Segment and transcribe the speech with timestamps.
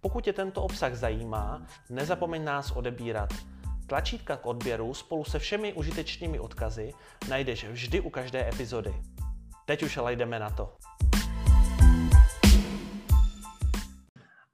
[0.00, 3.34] Pokud tě tento obsah zajímá, nezapomeň nás odebírat.
[3.86, 6.92] Tlačítka k odběru spolu se všemi užitečnými odkazy
[7.28, 8.94] najdeš vždy u každé epizody.
[9.66, 10.76] Teď už ale jdeme na to.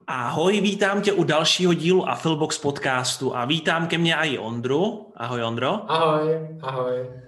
[0.07, 5.13] Ahoj, vítám tě u dalšího dílu Affilbox podcastu a vítám ke mně i Ondru.
[5.15, 5.91] Ahoj Ondro.
[5.91, 7.24] Ahoj, ahoj.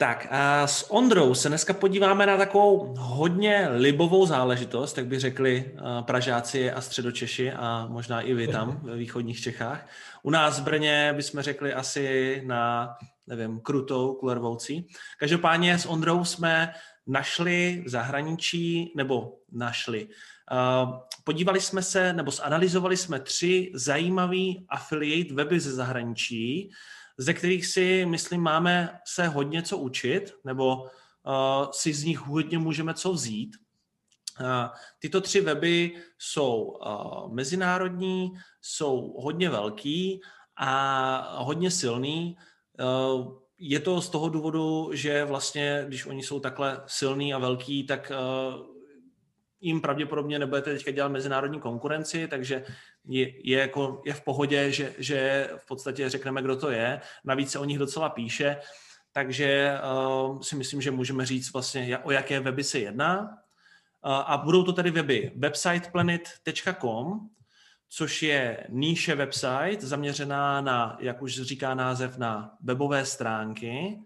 [0.00, 5.74] Tak a s Ondrou se dneska podíváme na takovou hodně libovou záležitost, tak by řekli
[6.00, 9.88] Pražáci a Středočeši a možná i vy tam ve východních Čechách.
[10.22, 12.94] U nás v Brně bychom řekli asi na,
[13.26, 14.86] nevím, krutou kulervoucí.
[15.18, 16.72] Každopádně s Ondrou jsme
[17.06, 20.08] našli v zahraničí, nebo našli,
[21.24, 26.70] podívali jsme se, nebo zanalizovali jsme tři zajímavý affiliate weby ze zahraničí,
[27.20, 32.58] ze kterých si, myslím, máme se hodně co učit, nebo uh, si z nich hodně
[32.58, 33.56] můžeme co vzít.
[34.40, 34.46] Uh,
[34.98, 38.32] tyto tři weby jsou uh, mezinárodní,
[38.62, 40.20] jsou hodně velký
[40.56, 42.36] a hodně silný.
[42.80, 47.86] Uh, je to z toho důvodu, že vlastně, když oni jsou takhle silný a velký,
[47.86, 48.12] tak
[49.60, 52.64] jim pravděpodobně nebudete teďka dělat mezinárodní konkurenci, takže
[53.08, 57.00] je, je, jako, je v pohodě, že, že v podstatě řekneme, kdo to je.
[57.24, 58.56] Navíc se o nich docela píše,
[59.12, 59.78] takže
[60.28, 63.20] uh, si myslím, že můžeme říct vlastně, o jaké weby se jedná.
[63.20, 63.28] Uh,
[64.12, 67.30] a budou to tedy weby websiteplanet.com,
[67.88, 73.98] což je níše website zaměřená na, jak už říká název, na webové stránky.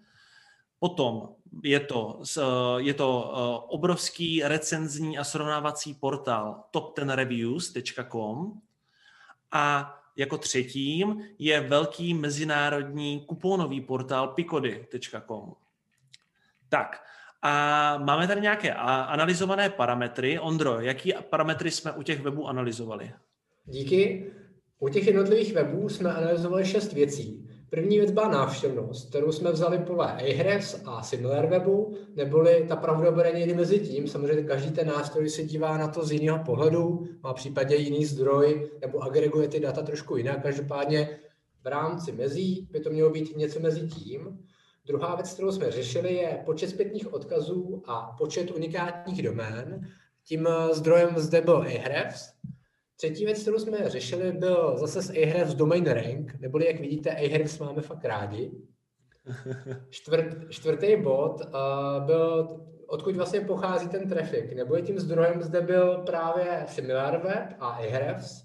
[0.79, 1.29] Potom
[1.63, 2.23] je to,
[2.77, 3.29] je to
[3.69, 8.61] obrovský recenzní a srovnávací portál top10reviews.com,
[9.55, 15.53] a jako třetím je velký mezinárodní kuponový portál picody.com.
[16.69, 17.03] Tak,
[17.43, 20.39] a máme tady nějaké analyzované parametry.
[20.39, 23.13] Ondro, jaký parametry jsme u těch webů analyzovali?
[23.65, 24.33] Díky.
[24.79, 27.44] U těch jednotlivých webů jsme analyzovali šest věcí.
[27.71, 33.33] První věc byla návštěvnost, kterou jsme vzali podle Ahrefs a SimilarWebu, neboli ta pravda bude
[33.33, 34.09] někdy mezi tím.
[34.09, 38.71] Samozřejmě každý ten nástroj se dívá na to z jiného pohledu, má případně jiný zdroj
[38.81, 40.43] nebo agreguje ty data trošku jinak.
[40.43, 41.19] Každopádně
[41.65, 44.39] v rámci mezí by to mělo být něco mezi tím.
[44.87, 49.89] Druhá věc, kterou jsme řešili, je počet zpětných odkazů a počet unikátních domén.
[50.25, 52.33] Tím zdrojem zde byl Ahrefs,
[53.05, 57.59] Třetí věc, kterou jsme řešili, byl zase z Ahrefs Domain Rank, neboli jak vidíte, Ahrefs
[57.59, 58.53] máme fakt rádi.
[59.91, 65.99] Čtvrt, čtvrtý bod uh, byl, odkud vlastně pochází ten traffic, nebo tím zdrojem zde byl
[65.99, 68.43] právě SimilarWeb a Ahrefs.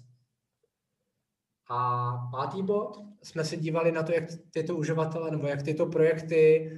[1.70, 6.70] A pátý bod, jsme se dívali na to, jak tyto uživatele nebo jak tyto projekty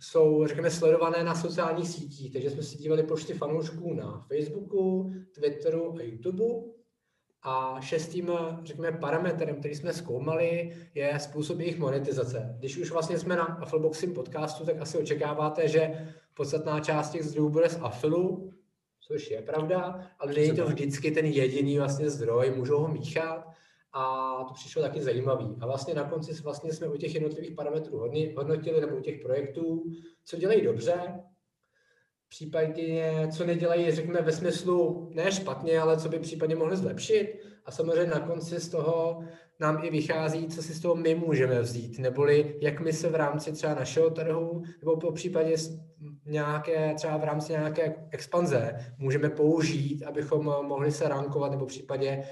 [0.00, 2.32] jsou, řekněme, sledované na sociálních sítích.
[2.32, 6.77] Takže jsme se dívali počty fanoušků na Facebooku, Twitteru a YouTubeu
[7.48, 8.30] a šestým,
[8.62, 12.56] řekněme, parametrem, který jsme zkoumali, je způsob jejich monetizace.
[12.58, 17.48] Když už vlastně jsme na Affilboxim podcastu, tak asi očekáváte, že podstatná část těch zdrojů
[17.48, 18.52] bude z Affilu,
[19.00, 23.48] což je pravda, ale není to vždycky ten jediný vlastně zdroj, můžou ho míchat
[23.92, 25.56] a to přišlo taky zajímavý.
[25.60, 27.98] A vlastně na konci vlastně jsme u těch jednotlivých parametrů
[28.36, 29.84] hodnotili, nebo u těch projektů,
[30.24, 30.94] co dělají dobře,
[32.28, 37.40] případně co nedělají, řekněme, ve smyslu ne špatně, ale co by případně mohli zlepšit.
[37.64, 39.24] A samozřejmě na konci z toho
[39.60, 43.14] nám i vychází, co si z toho my můžeme vzít, neboli jak my se v
[43.14, 45.54] rámci třeba našeho trhu, nebo po případě
[46.26, 52.28] nějaké, třeba v rámci nějaké expanze můžeme použít, abychom mohli se rankovat, nebo případně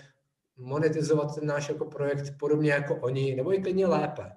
[0.56, 4.32] monetizovat ten náš jako projekt podobně jako oni, nebo i klidně lépe.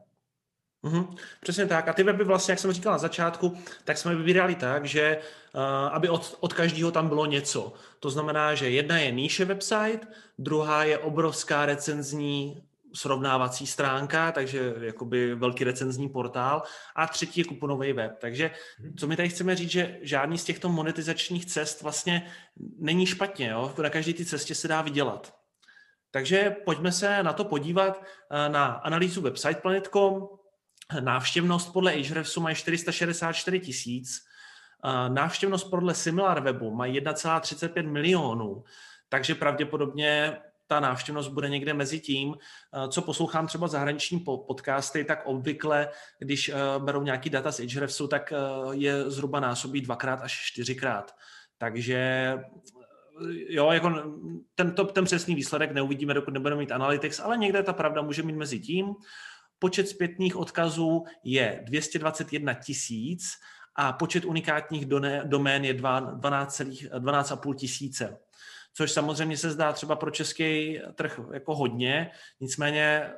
[0.83, 1.87] Mm-hmm, přesně tak.
[1.87, 5.17] A ty weby vlastně, jak jsem říkal na začátku, tak jsme vybírali tak, že
[5.55, 5.61] uh,
[5.91, 7.73] aby od, od každého tam bylo něco.
[7.99, 15.35] To znamená, že jedna je níše website, druhá je obrovská recenzní srovnávací stránka, takže jakoby
[15.35, 16.63] velký recenzní portál
[16.95, 18.17] a třetí je kuponový web.
[18.19, 18.51] Takže
[18.97, 22.31] co my tady chceme říct, že žádný z těchto monetizačních cest vlastně
[22.79, 23.47] není špatně.
[23.47, 23.73] Jo?
[23.81, 25.33] Na každé ty cestě se dá vydělat.
[26.11, 30.27] Takže pojďme se na to podívat eh, na analýzu website.planet.com,
[30.99, 34.25] Návštěvnost podle Ahrefsu mají 464 tisíc,
[35.07, 38.63] návštěvnost podle SimilarWebu mají 1,35 milionů,
[39.09, 40.37] takže pravděpodobně
[40.67, 42.35] ta návštěvnost bude někde mezi tím,
[42.89, 45.89] co poslouchám třeba zahraniční podcasty, tak obvykle,
[46.19, 48.33] když berou nějaký data z Ahrefsu, tak
[48.71, 51.15] je zhruba násobí dvakrát až čtyřikrát.
[51.57, 52.33] Takže
[53.49, 53.91] jo, jako
[54.55, 58.23] ten, to, ten přesný výsledek neuvidíme, dokud nebudeme mít analytics, ale někde ta pravda může
[58.23, 58.95] mít mezi tím.
[59.59, 63.31] Počet zpětných odkazů je 221 tisíc
[63.75, 64.85] a počet unikátních
[65.23, 68.19] domén je 12,5 12 tisíce
[68.73, 73.09] což samozřejmě se zdá třeba pro český trh jako hodně, nicméně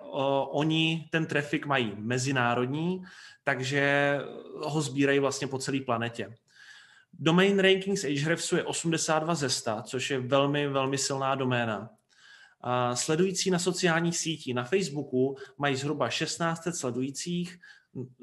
[0.52, 3.04] oni ten trafik mají mezinárodní,
[3.44, 4.18] takže
[4.56, 6.36] ho sbírají vlastně po celé planetě.
[7.14, 11.90] Domain rankings Ahrefsu je 82 ze 100, což je velmi, velmi silná doména.
[12.94, 17.60] Sledující na sociálních sítích na Facebooku mají zhruba 16 sledujících,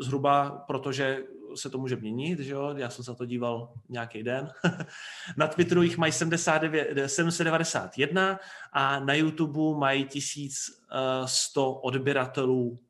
[0.00, 1.22] zhruba protože
[1.54, 2.74] se to může měnit, že jo?
[2.76, 4.52] já jsem se to díval nějaký den.
[5.36, 8.38] na Twitteru jich mají 79, 791
[8.72, 12.80] a na YouTube mají 1100 odběratelů.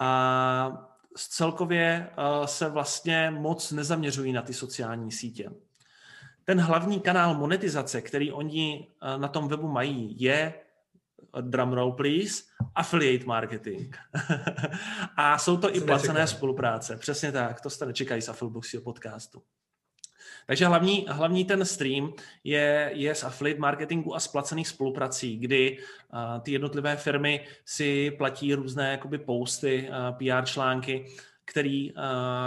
[0.00, 2.10] A celkově
[2.44, 5.50] se vlastně moc nezaměřují na ty sociální sítě.
[6.50, 10.54] Ten hlavní kanál monetizace, který oni na tom webu mají, je
[11.40, 12.42] drumroll please,
[12.74, 13.96] affiliate marketing.
[15.16, 16.96] a jsou to i placené spolupráce.
[16.96, 19.42] Přesně tak, to jste nečekají z Affileboxího podcastu.
[20.46, 22.12] Takže hlavní, hlavní ten stream
[22.44, 28.10] je, je z affiliate marketingu a z placených spoluprací, kdy uh, ty jednotlivé firmy si
[28.10, 31.06] platí různé jakoby posty, uh, PR články,
[31.50, 32.00] který, uh,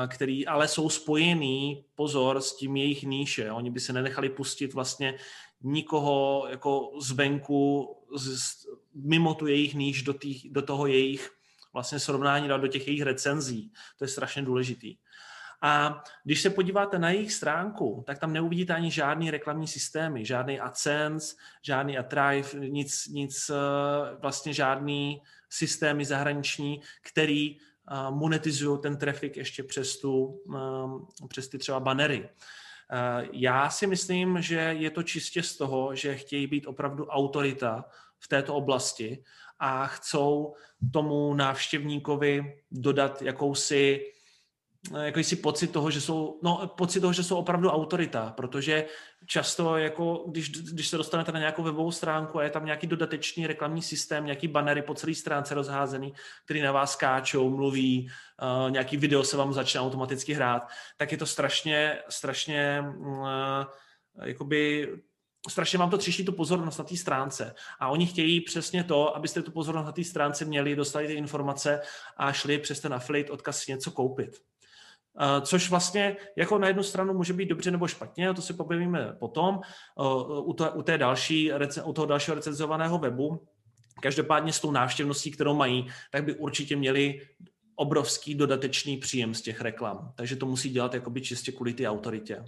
[0.07, 3.51] který ale jsou spojený, pozor, s tím jejich níše.
[3.51, 5.15] Oni by se nenechali pustit vlastně
[5.61, 8.65] nikoho jako zvenku z,
[8.95, 11.29] mimo tu jejich níž do, tý, do toho jejich
[11.73, 13.71] vlastně srovnání do těch jejich recenzí.
[13.97, 14.95] To je strašně důležitý.
[15.61, 20.59] A když se podíváte na jejich stránku, tak tam neuvidíte ani žádný reklamní systémy, žádný
[20.59, 23.55] AdSense, žádný AdThrive, nic, nic eh,
[24.21, 27.72] vlastně žádný systémy zahraniční, který eh,
[28.09, 32.29] monetizují ten trafik ještě přes, tu, eh, přes ty třeba banery.
[33.31, 37.85] Já si myslím, že je to čistě z toho, že chtějí být opravdu autorita
[38.19, 39.23] v této oblasti
[39.59, 40.53] a chcou
[40.93, 44.13] tomu návštěvníkovi dodat jakousi
[44.91, 48.85] jakýsi pocit toho, že jsou, no, pocit toho, že jsou opravdu autorita, protože
[49.25, 53.47] často, jako, když, když se dostanete na nějakou webovou stránku a je tam nějaký dodatečný
[53.47, 56.13] reklamní systém, nějaký banery po celé stránce rozházený,
[56.45, 58.09] který na vás skáčou, mluví,
[58.65, 63.27] uh, nějaký video se vám začne automaticky hrát, tak je to strašně, strašně uh,
[64.23, 64.89] jakoby
[65.49, 67.55] strašně vám to třiští tu pozornost na té stránce.
[67.79, 71.81] A oni chtějí přesně to, abyste tu pozornost na té stránce měli, dostali ty informace
[72.17, 74.41] a šli přes ten affiliate odkaz něco koupit.
[75.21, 79.15] Uh, což vlastně jako na jednu stranu může být dobře nebo špatně, to si pobavíme
[79.19, 79.59] potom
[79.95, 81.51] uh, u, u, té další,
[81.83, 83.47] u toho dalšího recenzovaného webu.
[84.01, 87.21] Každopádně s tou návštěvností, kterou mají, tak by určitě měli
[87.75, 90.11] obrovský dodatečný příjem z těch reklam.
[90.15, 92.45] Takže to musí dělat jakoby čistě kvůli ty autoritě.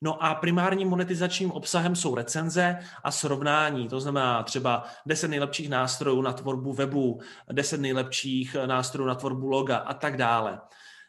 [0.00, 6.22] No a primárním monetizačním obsahem jsou recenze a srovnání, to znamená třeba 10 nejlepších nástrojů
[6.22, 7.20] na tvorbu webu,
[7.52, 10.60] 10 nejlepších nástrojů na tvorbu loga a tak dále.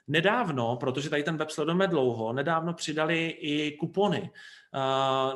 [0.08, 4.32] Nedávno, protože tady ten web sledujeme dlouho, nedávno přidali i kupony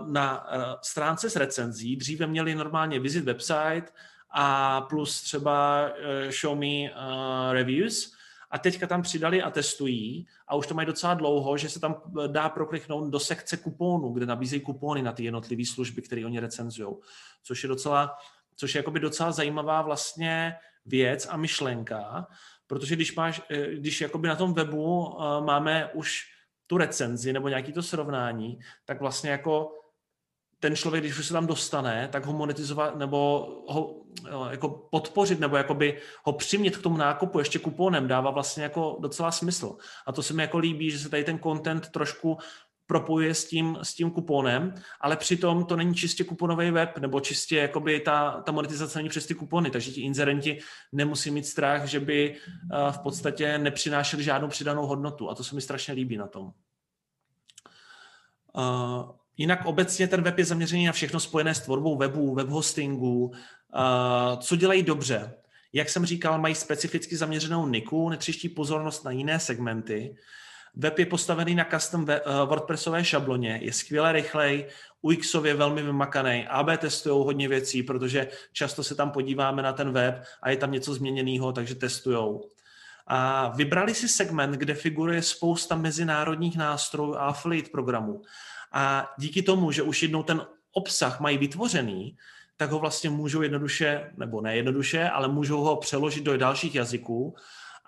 [0.07, 0.47] na
[0.81, 1.95] stránce s recenzí.
[1.95, 3.93] Dříve měli normálně visit website
[4.31, 6.89] a plus třeba e, show me
[7.51, 8.19] reviews,
[8.51, 10.27] a teďka tam přidali a testují.
[10.47, 14.25] A už to mají docela dlouho, že se tam dá prokliknout do sekce kuponů, kde
[14.25, 16.95] nabízejí kupony na ty jednotlivé služby, které oni recenzují,
[17.43, 18.17] což je docela,
[18.55, 22.27] což je jakoby docela zajímavá vlastně věc a myšlenka,
[22.69, 26.23] Protože když máš, eh, když jakoby na tom webu eh, máme už
[26.67, 29.75] tu recenzi nebo nějaký to srovnání, tak vlastně jako
[30.59, 33.17] ten člověk, když už se tam dostane, tak ho monetizovat nebo
[33.67, 38.63] ho eh, jako podpořit nebo jakoby ho přimět k tomu nákupu ještě kuponem dává vlastně
[38.63, 39.77] jako docela smysl.
[40.07, 42.37] A to se mi jako líbí, že se tady ten content trošku
[42.89, 47.57] propojuje s tím, s tím kuponem, ale přitom to není čistě kuponový web, nebo čistě
[47.57, 50.59] jakoby ta, ta monetizace není přes ty kupony, takže ti inzerenti
[50.91, 55.55] nemusí mít strach, že by uh, v podstatě nepřinášeli žádnou přidanou hodnotu a to se
[55.55, 56.45] mi strašně líbí na tom.
[58.57, 63.25] Uh, jinak obecně ten web je zaměřený na všechno spojené s tvorbou webu, web hostingu,
[63.25, 65.33] uh, co dělají dobře.
[65.73, 70.15] Jak jsem říkal, mají specificky zaměřenou niku, netřiští pozornost na jiné segmenty,
[70.75, 74.65] Web je postavený na custom eh, WordPressové šabloně, je skvěle rychlej,
[75.01, 80.23] UXově velmi vymakaný, AB testují hodně věcí, protože často se tam podíváme na ten web
[80.41, 82.49] a je tam něco změněného, takže testujou.
[83.07, 88.21] A vybrali si segment, kde figuruje spousta mezinárodních nástrojů a affiliate programů.
[88.71, 92.17] A díky tomu, že už jednou ten obsah mají vytvořený,
[92.57, 97.35] tak ho vlastně můžou jednoduše, nebo ne jednoduše, ale můžou ho přeložit do dalších jazyků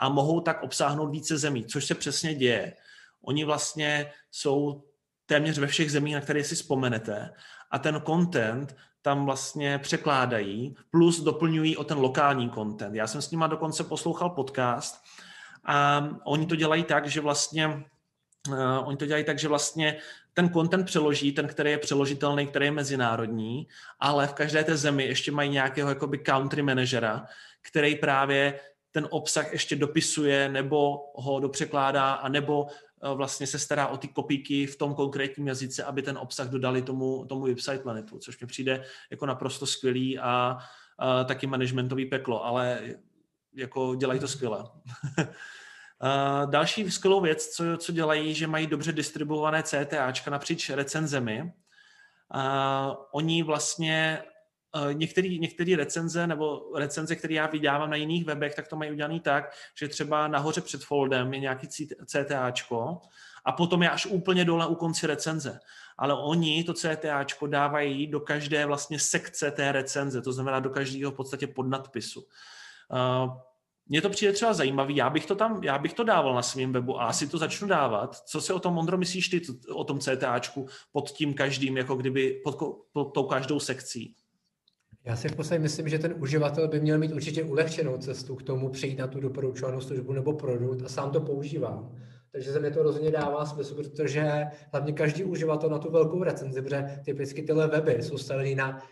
[0.01, 2.73] a mohou tak obsáhnout více zemí, což se přesně děje.
[3.21, 4.83] Oni vlastně jsou
[5.25, 7.29] téměř ve všech zemích, na které si vzpomenete
[7.71, 12.95] a ten content tam vlastně překládají, plus doplňují o ten lokální content.
[12.95, 15.01] Já jsem s nima dokonce poslouchal podcast
[15.65, 19.97] a oni to dělají tak, že vlastně uh, oni to dělají tak, že vlastně
[20.33, 23.67] ten content přeloží, ten, který je přeložitelný, který je mezinárodní,
[23.99, 27.25] ale v každé té zemi ještě mají nějakého jakoby country managera,
[27.61, 28.59] který právě
[28.91, 34.07] ten obsah ještě dopisuje nebo ho dopřekládá a nebo eh, vlastně se stará o ty
[34.07, 38.47] kopíky v tom konkrétním jazyce, aby ten obsah dodali tomu, tomu website planetu, což mi
[38.47, 40.57] přijde jako naprosto skvělý a,
[40.97, 42.81] a taky managementový peklo, ale
[43.55, 44.63] jako dělají to skvěle.
[46.45, 51.53] další skvělou věc, co, co dělají, že mají dobře distribuované CTAčka napříč recenzemi.
[52.35, 54.23] Uh, oni vlastně
[54.93, 59.19] některý, některý recenze nebo recenze, které já vydávám na jiných webech, tak to mají udělané
[59.19, 61.67] tak, že třeba nahoře před foldem je nějaký
[62.05, 62.99] CTAčko
[63.45, 65.59] a potom je až úplně dole u konci recenze.
[65.97, 71.11] Ale oni to CTAčko dávají do každé vlastně sekce té recenze, to znamená do každého
[71.11, 72.21] v podstatě podnadpisu.
[72.21, 73.33] Uh,
[73.87, 76.73] mně to přijde třeba zajímavý, já bych to tam, já bych to dával na svém
[76.73, 78.15] webu a asi to začnu dávat.
[78.15, 79.41] Co si o tom, Mondro, myslíš ty
[79.73, 82.57] o tom CTAčku pod tím každým, jako kdyby pod,
[82.91, 84.15] pod tou každou sekcí?
[85.05, 88.43] Já si v podstatě myslím, že ten uživatel by měl mít určitě ulehčenou cestu k
[88.43, 91.95] tomu přijít na tu doporučovanou službu nebo produkt a sám to používám.
[92.31, 96.61] Takže se mi to rozhodně dává smysl, protože hlavně každý uživatel na tu velkou recenzi,
[96.61, 98.83] protože typicky tyhle weby jsou stavený na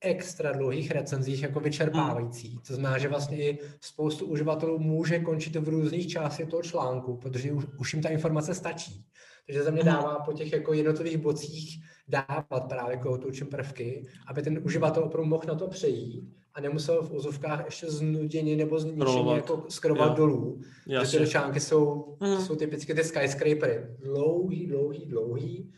[0.00, 2.58] extra dlouhých recenzích jako vyčerpávající.
[2.66, 7.52] To znamená, že vlastně i spoustu uživatelů může končit v různých částech toho článku, protože
[7.52, 9.04] už, už jim ta informace stačí.
[9.46, 9.92] Takže za mě hmm.
[9.92, 15.44] dává po těch jako jednotlivých bocích dávat právě toučem prvky, aby ten uživatel opravdu mohl
[15.46, 20.60] na to přejít a nemusel v úzovkách ještě znuděně nebo zničeně jako skrovat dolů.
[20.86, 21.18] Jasně.
[21.18, 22.40] Ty články jsou, mm.
[22.40, 23.86] jsou typicky ty skyscrapery.
[23.98, 25.72] Dlouhý, dlouhý, dlouhý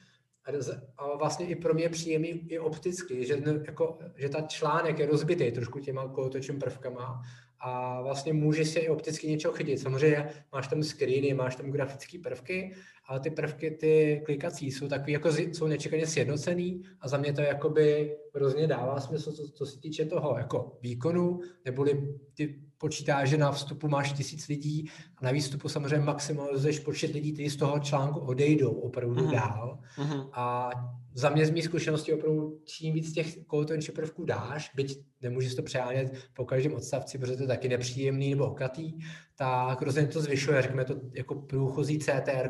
[0.99, 5.53] a vlastně i pro mě příjemný i opticky, že, jako, že ta článek je rozbitý
[5.53, 7.23] trošku těma kolotočím prvkama
[7.65, 9.81] a vlastně může se i opticky něčeho chytit.
[9.81, 12.75] Samozřejmě máš tam screeny, máš tam grafické prvky,
[13.07, 17.41] ale ty prvky, ty klikací jsou takový, jako jsou nečekaně sjednocený a za mě to
[17.41, 23.39] jakoby hrozně dává smysl, co, co se týče toho jako výkonu, neboli ty počítá, že
[23.39, 27.79] na vstupu máš tisíc lidí a na výstupu samozřejmě maximalizuješ počet lidí, kteří z toho
[27.79, 29.33] článku odejdou opravdu uh-huh.
[29.33, 29.79] dál.
[29.99, 30.29] Uh-huh.
[30.33, 30.71] A
[31.15, 35.63] za mě z mých zkušeností opravdu čím víc těch kolotočních prvků dáš, byť nemůžeš to
[35.63, 38.93] přehánět po každém odstavci, protože to je taky nepříjemný nebo okatý,
[39.37, 42.49] tak rozhodně to zvyšuje, řekněme to jako průchozí CTR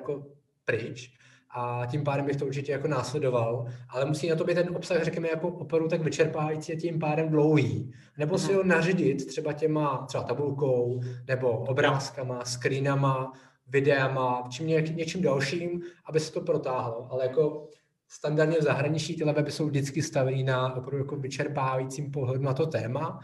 [0.65, 1.13] pryč
[1.55, 5.03] a tím pádem bych to určitě jako následoval, ale musí na to být ten obsah,
[5.03, 7.93] řekněme, jako opravdu tak vyčerpávající a tím pádem dlouhý.
[8.19, 13.33] Nebo si ho naředit třeba těma třeba tabulkou, nebo obrázkama, screenama,
[13.67, 17.09] videama, čím ně, něčím dalším, aby se to protáhlo.
[17.11, 17.69] Ale jako
[18.13, 22.67] standardně v zahraničí ty weby jsou vždycky stavený na opravdu jako vyčerpávajícím pohledu na to
[22.67, 23.21] téma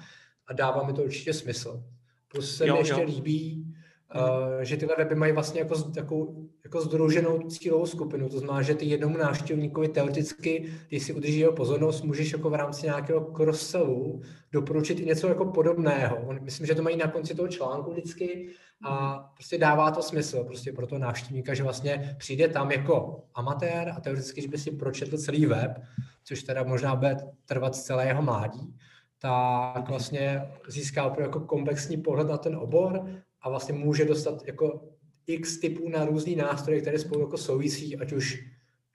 [0.46, 1.84] a dává mi to určitě smysl.
[2.28, 3.06] Plus se jo, mi ještě jo.
[3.06, 3.74] líbí,
[4.14, 6.34] Uh, že tyhle weby mají vlastně jako, jako,
[6.64, 8.28] jako združenou cílovou skupinu.
[8.28, 12.54] To znamená, že ty jednomu návštěvníkovi teoreticky, když si udrží jeho pozornost, můžeš jako v
[12.54, 14.22] rámci nějakého cross-sellu
[14.52, 16.34] doporučit i něco jako podobného.
[16.40, 18.48] Myslím, že to mají na konci toho článku vždycky
[18.84, 23.92] a prostě dává to smysl prostě pro toho návštěvníka, že vlastně přijde tam jako amatér
[23.96, 25.82] a teoreticky, když by si pročetl celý web,
[26.24, 28.74] což teda možná bude trvat celé jeho mládí,
[29.18, 33.04] tak vlastně získá opravdu jako komplexní pohled na ten obor
[33.48, 34.80] a vlastně může dostat jako
[35.26, 38.44] x typů na různý nástroje, které spolu jako souvisí, ať už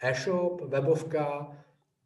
[0.02, 1.58] e-shop, webovka,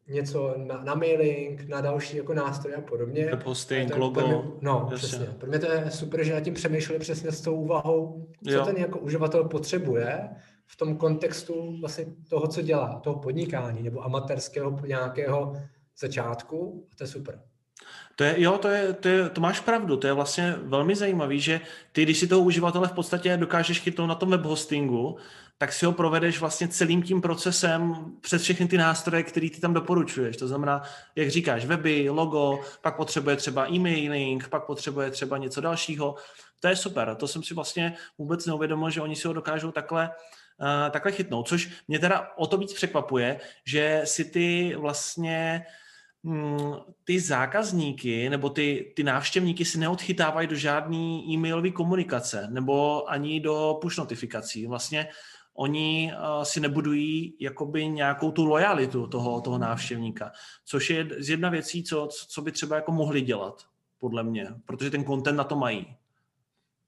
[0.08, 3.26] něco na, na mailing, na další jako nástroje a podobně.
[3.26, 4.22] Web hosting, logo.
[4.22, 5.08] Mě, no, jasně.
[5.08, 5.26] přesně.
[5.26, 8.66] Pro mě to je super, že nad tím přemýšleli přesně s tou úvahou, co jo.
[8.66, 10.30] ten jako uživatel potřebuje
[10.66, 15.54] v tom kontextu vlastně toho, co dělá, toho podnikání nebo amatérského nějakého
[16.00, 16.88] začátku.
[16.92, 17.42] A to je super.
[18.18, 21.40] To je, jo, to, je, to, je, to máš pravdu, to je vlastně velmi zajímavý,
[21.40, 25.18] že ty, když si toho uživatele v podstatě dokážeš chytnout na tom web hostingu,
[25.58, 29.74] tak si ho provedeš vlastně celým tím procesem přes všechny ty nástroje, které ty tam
[29.74, 30.38] doporučuješ.
[30.38, 30.82] To znamená,
[31.16, 36.16] jak říkáš, weby, logo, pak potřebuje třeba e-mailing, pak potřebuje třeba něco dalšího.
[36.60, 37.16] To je super.
[37.16, 41.48] To jsem si vlastně vůbec neuvědomil, že oni si ho dokážou takhle uh, takhle chytnout,
[41.48, 45.66] což mě teda o to víc překvapuje, že si ty vlastně
[47.04, 53.78] ty zákazníky nebo ty, ty návštěvníky si neodchytávají do žádné e-mailové komunikace nebo ani do
[53.82, 54.68] push notifikací.
[54.68, 55.08] Vlastně
[55.54, 60.32] oni uh, si nebudují jakoby nějakou tu lojalitu toho, toho návštěvníka,
[60.66, 63.64] což je z jedna věcí, co, co by třeba jako mohli dělat,
[64.00, 65.96] podle mě, protože ten content na to mají.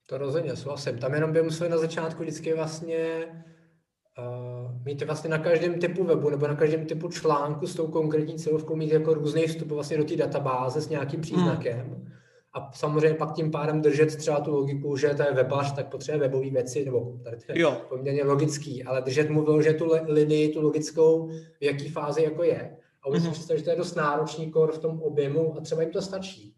[0.06, 0.98] To rozhodně souhlasím.
[0.98, 3.28] Tam jenom by museli na začátku vždycky vlastně
[4.20, 8.36] uh, mít vlastně na každém typu webu nebo na každém typu článku s tou konkrétní
[8.36, 11.80] cílovkou mít jako různý vstup vlastně do té databáze s nějakým příznakem.
[11.80, 12.10] Hmm.
[12.54, 16.20] A samozřejmě pak tím pádem držet třeba tu logiku, že to je webař, tak potřebuje
[16.20, 17.82] webové věci, nebo tady to je jo.
[17.90, 22.78] poměrně logický, ale držet mu že tu linii, tu logickou, v jaký fázi jako je.
[23.04, 23.34] A oni mm-hmm.
[23.34, 23.58] si mhm.
[23.58, 26.54] že to je dost náročný kor v tom objemu a třeba jim to stačí.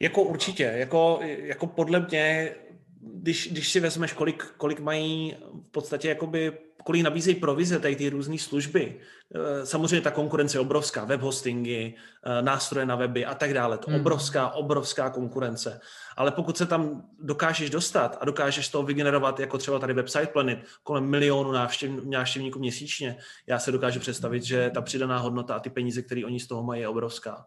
[0.00, 2.54] Jako určitě, jako, jako podle mě,
[3.02, 5.36] když, když si vezmeš, kolik, kolik mají
[5.68, 6.52] v podstatě jakoby
[6.84, 9.00] kolik nabízejí provize, tady ty různé služby.
[9.34, 11.94] Eh, samozřejmě ta konkurence je obrovská, web hostingy,
[12.24, 13.78] eh, nástroje na weby a tak dále.
[13.78, 14.00] To hmm.
[14.00, 15.80] obrovská, obrovská konkurence.
[16.16, 20.58] Ale pokud se tam dokážeš dostat a dokážeš to vygenerovat, jako třeba tady website Planet,
[20.82, 23.16] kolem milionu návštěv, návštěvníků měsíčně,
[23.46, 26.62] já se dokážu představit, že ta přidaná hodnota a ty peníze, které oni z toho
[26.62, 27.46] mají, je obrovská.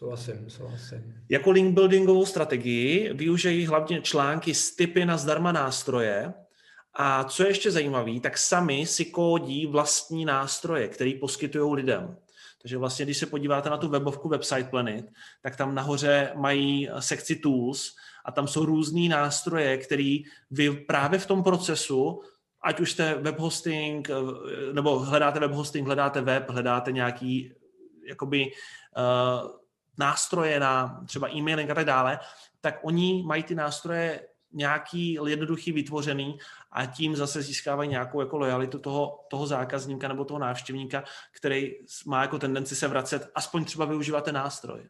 [0.00, 1.14] Souhlasím, souhlasím.
[1.28, 6.32] Jako link buildingovou strategii využijí hlavně články s typy na zdarma nástroje,
[6.94, 12.16] a co je ještě zajímavé, tak sami si kódí vlastní nástroje, které poskytují lidem.
[12.62, 15.06] Takže vlastně, když se podíváte na tu webovku Website Planet,
[15.42, 20.18] tak tam nahoře mají sekci Tools a tam jsou různý nástroje, které
[20.50, 22.22] vy právě v tom procesu,
[22.62, 24.08] ať už jste web hosting,
[24.72, 27.52] nebo hledáte web hosting, hledáte web, hledáte nějaký
[28.08, 28.52] jakoby
[28.96, 29.59] uh,
[30.00, 32.18] nástroje na třeba e-mailing a tak dále,
[32.60, 34.20] tak oni mají ty nástroje
[34.52, 36.38] nějaký jednoduchý vytvořený
[36.72, 41.04] a tím zase získávají nějakou jako lojalitu toho, toho zákazníka nebo toho návštěvníka,
[41.36, 41.72] který
[42.06, 44.80] má jako tendenci se vracet, aspoň třeba využívat ten nástroj.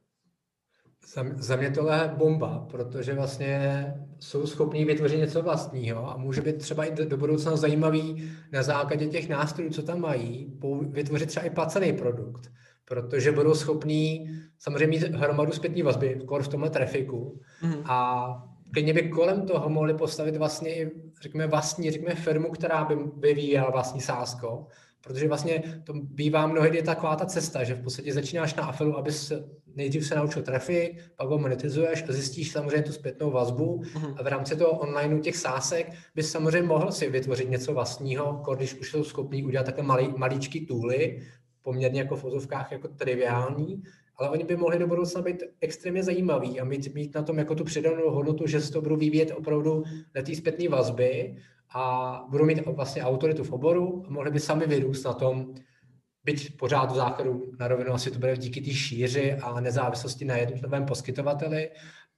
[1.36, 3.84] Za, mě tohle je bomba, protože vlastně
[4.20, 9.06] jsou schopní vytvořit něco vlastního a může být třeba i do budoucna zajímavý na základě
[9.06, 10.58] těch nástrojů, co tam mají,
[10.90, 12.50] vytvořit třeba i placený produkt,
[12.90, 17.74] protože budou schopní samozřejmě mít hromadu zpětní vazby, v tomhle trafiku mm.
[17.84, 20.90] a klidně by kolem toho mohli postavit vlastně i,
[21.22, 24.66] řekněme, vlastní, řekněme, firmu, která by vyvíjela vlastní sásko,
[25.00, 29.32] protože vlastně to bývá mnohdy taková ta cesta, že v podstatě začínáš na afilu, abys
[29.74, 34.14] nejdřív se naučil trafik, pak ho monetizuješ a zjistíš samozřejmě tu zpětnou vazbu mm-hmm.
[34.16, 38.74] a v rámci toho online těch sásek bys samozřejmě mohl si vytvořit něco vlastního, když
[38.74, 41.22] už jsou schopný udělat takové malý, malíčky tooly,
[41.62, 43.82] poměrně jako v ozovkách jako triviální,
[44.16, 47.54] ale oni by mohli do budoucna být extrémně zajímaví a mít, mít na tom jako
[47.54, 51.36] tu přidanou hodnotu, že se to budou vyvíjet opravdu na té zpětné vazby
[51.74, 55.54] a budou mít vlastně autoritu v oboru a mohli by sami vyrůst na tom,
[56.24, 60.36] byť pořád v záchodu na rovinu asi to bude díky té šíři a nezávislosti na
[60.36, 61.70] jednotlivém poskytovateli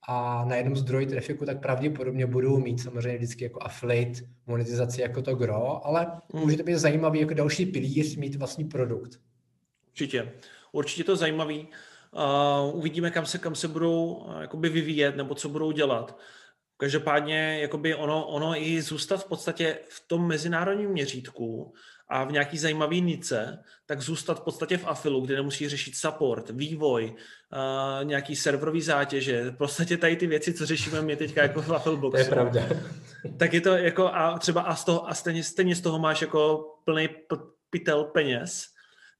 [0.09, 5.23] a na jednom zdroji trafiku, tak pravděpodobně budou mít samozřejmě vždycky jako affiliate monetizaci jako
[5.23, 9.21] to gro, ale může to být zajímavý jako další pilíř mít vlastní produkt.
[9.93, 10.33] Určitě.
[10.73, 11.69] Určitě to zajímavý.
[12.11, 16.19] Uh, uvidíme, kam se, kam se budou uh, jakoby vyvíjet nebo co budou dělat.
[16.77, 21.75] Každopádně jakoby ono, ono i zůstat v podstatě v tom mezinárodním měřítku
[22.09, 26.51] a v nějaký zajímavý nice, tak zůstat v podstatě v afilu, kde nemusí řešit support,
[26.51, 31.63] vývoj, uh, nějaký serverový zátěže, v podstatě tady ty věci, co řešíme my teďka jako
[31.63, 32.11] v Affilboxu.
[32.17, 32.69] To je pravda.
[33.39, 36.21] Tak je to jako a třeba a, z toho, a stejně, stejně z toho máš
[36.21, 37.09] jako plný
[37.71, 38.72] pytel peněz,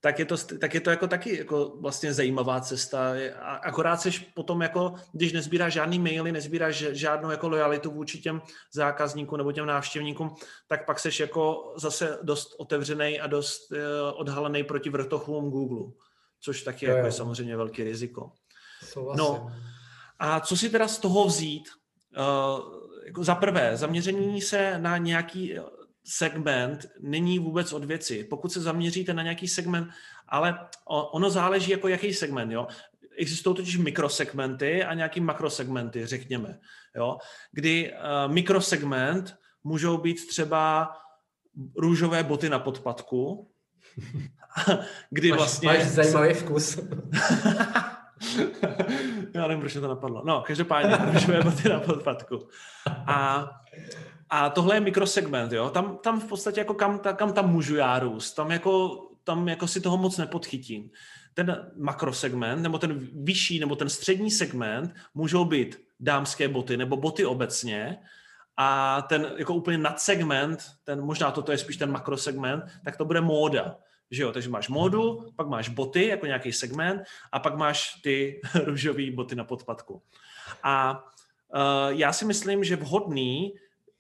[0.03, 3.15] tak je to, tak je to jako taky jako vlastně zajímavá cesta.
[3.41, 8.43] A akorát seš potom jako, když nezbíráš žádný maily, nezbíráš žádnou jako lojalitu vůči těm
[8.73, 10.35] zákazníkům nebo těm návštěvníkům,
[10.69, 13.79] tak pak seš jako zase dost otevřený a dost uh,
[14.15, 15.93] odhalený proti vrtochům Google,
[16.41, 18.33] což taky jako je samozřejmě velký riziko.
[19.17, 19.53] No,
[20.19, 21.69] a co si teda z toho vzít?
[22.19, 25.59] Uh, jako za prvé, zaměření se na nějaký
[26.05, 28.25] segment není vůbec od věci.
[28.25, 29.89] Pokud se zaměříte na nějaký segment,
[30.29, 32.67] ale ono záleží jako jaký segment, jo.
[33.19, 36.59] Existují totiž mikrosegmenty a nějaký makrosegmenty, řekněme,
[36.97, 37.19] jo.
[37.53, 40.93] Kdy uh, mikrosegment můžou být třeba
[41.77, 43.51] růžové boty na podpadku,
[45.11, 45.69] kdy máš, vlastně...
[45.69, 46.79] Máš zajímavý vkus.
[49.35, 50.23] Já nevím, proč to napadlo.
[50.25, 52.49] No, každopádně růžové boty na podpadku.
[53.07, 53.49] A
[54.35, 55.71] a tohle je mikrosegment, jo.
[55.71, 58.35] Tam, tam v podstatě jako kam, ta, kam tam můžu já růst.
[58.35, 60.91] Tam jako, tam jako si toho moc nepodchytím.
[61.35, 67.25] Ten makrosegment, nebo ten vyšší, nebo ten střední segment můžou být dámské boty, nebo boty
[67.25, 67.99] obecně.
[68.57, 73.21] A ten jako úplně nadsegment, ten, možná toto je spíš ten makrosegment, tak to bude
[73.21, 73.77] móda.
[74.11, 74.33] Že jo?
[74.33, 79.35] Takže máš módu, pak máš boty jako nějaký segment a pak máš ty růžové boty
[79.35, 80.03] na podpadku.
[80.63, 81.05] A
[81.55, 83.55] uh, já si myslím, že vhodný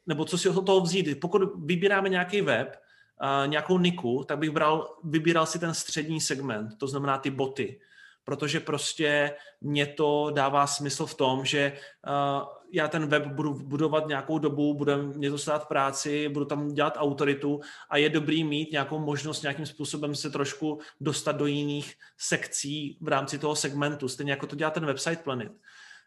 [0.06, 1.20] nebo co si od toho vzít.
[1.20, 2.76] Pokud vybíráme nějaký web,
[3.22, 7.80] uh, nějakou niku, tak bych bral, vybíral si ten střední segment, to znamená ty boty
[8.24, 14.06] protože prostě mě to dává smysl v tom, že uh, já ten web budu budovat
[14.06, 17.60] nějakou dobu, bude mě to stát práci, budu tam dělat autoritu
[17.90, 23.08] a je dobrý mít nějakou možnost nějakým způsobem se trošku dostat do jiných sekcí v
[23.08, 25.52] rámci toho segmentu, stejně jako to dělá ten website Planet.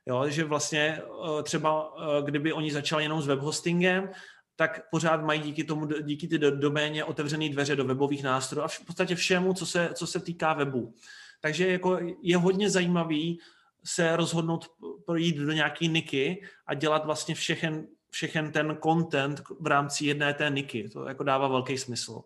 [0.05, 4.09] Jo, že vlastně uh, třeba, uh, kdyby oni začali jenom s webhostingem,
[4.55, 8.85] tak pořád mají díky tomu, díky ty doméně otevřené dveře do webových nástrojů a v
[8.85, 10.93] podstatě všemu, co se, co se týká webu.
[11.41, 13.39] Takže jako je hodně zajímavý
[13.85, 14.67] se rozhodnout
[15.05, 20.49] projít do nějaký niky a dělat vlastně všechen, všechen ten content v rámci jedné té
[20.49, 20.89] niky.
[20.89, 22.21] To jako dává velký smysl.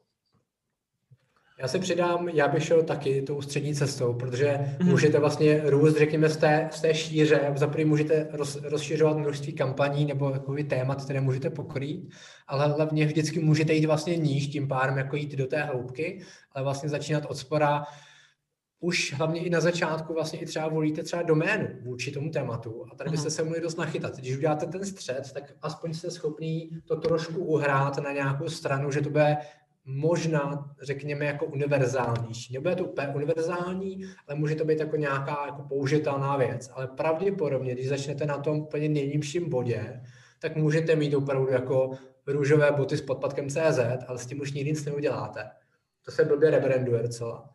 [1.62, 4.86] Já se přidám, já bych šel taky tou střední cestou, protože mm-hmm.
[4.86, 7.54] můžete vlastně růst, řekněme, z té, z té šíře.
[7.56, 12.10] Za první můžete roz, rozšiřovat množství kampaní nebo jakoby témat, které můžete pokrýt,
[12.48, 16.64] ale hlavně vždycky můžete jít vlastně níž, tím pádem jako jít do té hloubky, ale
[16.64, 17.84] vlastně začínat od spora
[18.80, 22.96] už hlavně i na začátku vlastně i třeba volíte třeba doménu vůči tomu tématu a
[22.96, 23.32] tady byste mhm.
[23.32, 24.18] se mohli dost nachytat.
[24.18, 29.02] Když uděláte ten střed, tak aspoň jste schopný to trošku uhrát na nějakou stranu, že
[29.02, 29.38] to bude
[29.90, 32.54] možná, řekněme, jako univerzálnější.
[32.54, 36.70] Nebude to úplně univerzální, ale může to být jako nějaká jako použitelná věc.
[36.74, 40.02] Ale pravděpodobně, když začnete na tom úplně nejnižším bodě,
[40.40, 41.92] tak můžete mít opravdu jako
[42.28, 45.50] růžové boty s podpadkem CZ, ale s tím už nikdy nic neuděláte.
[46.06, 47.50] To se blbě rebranduje docela.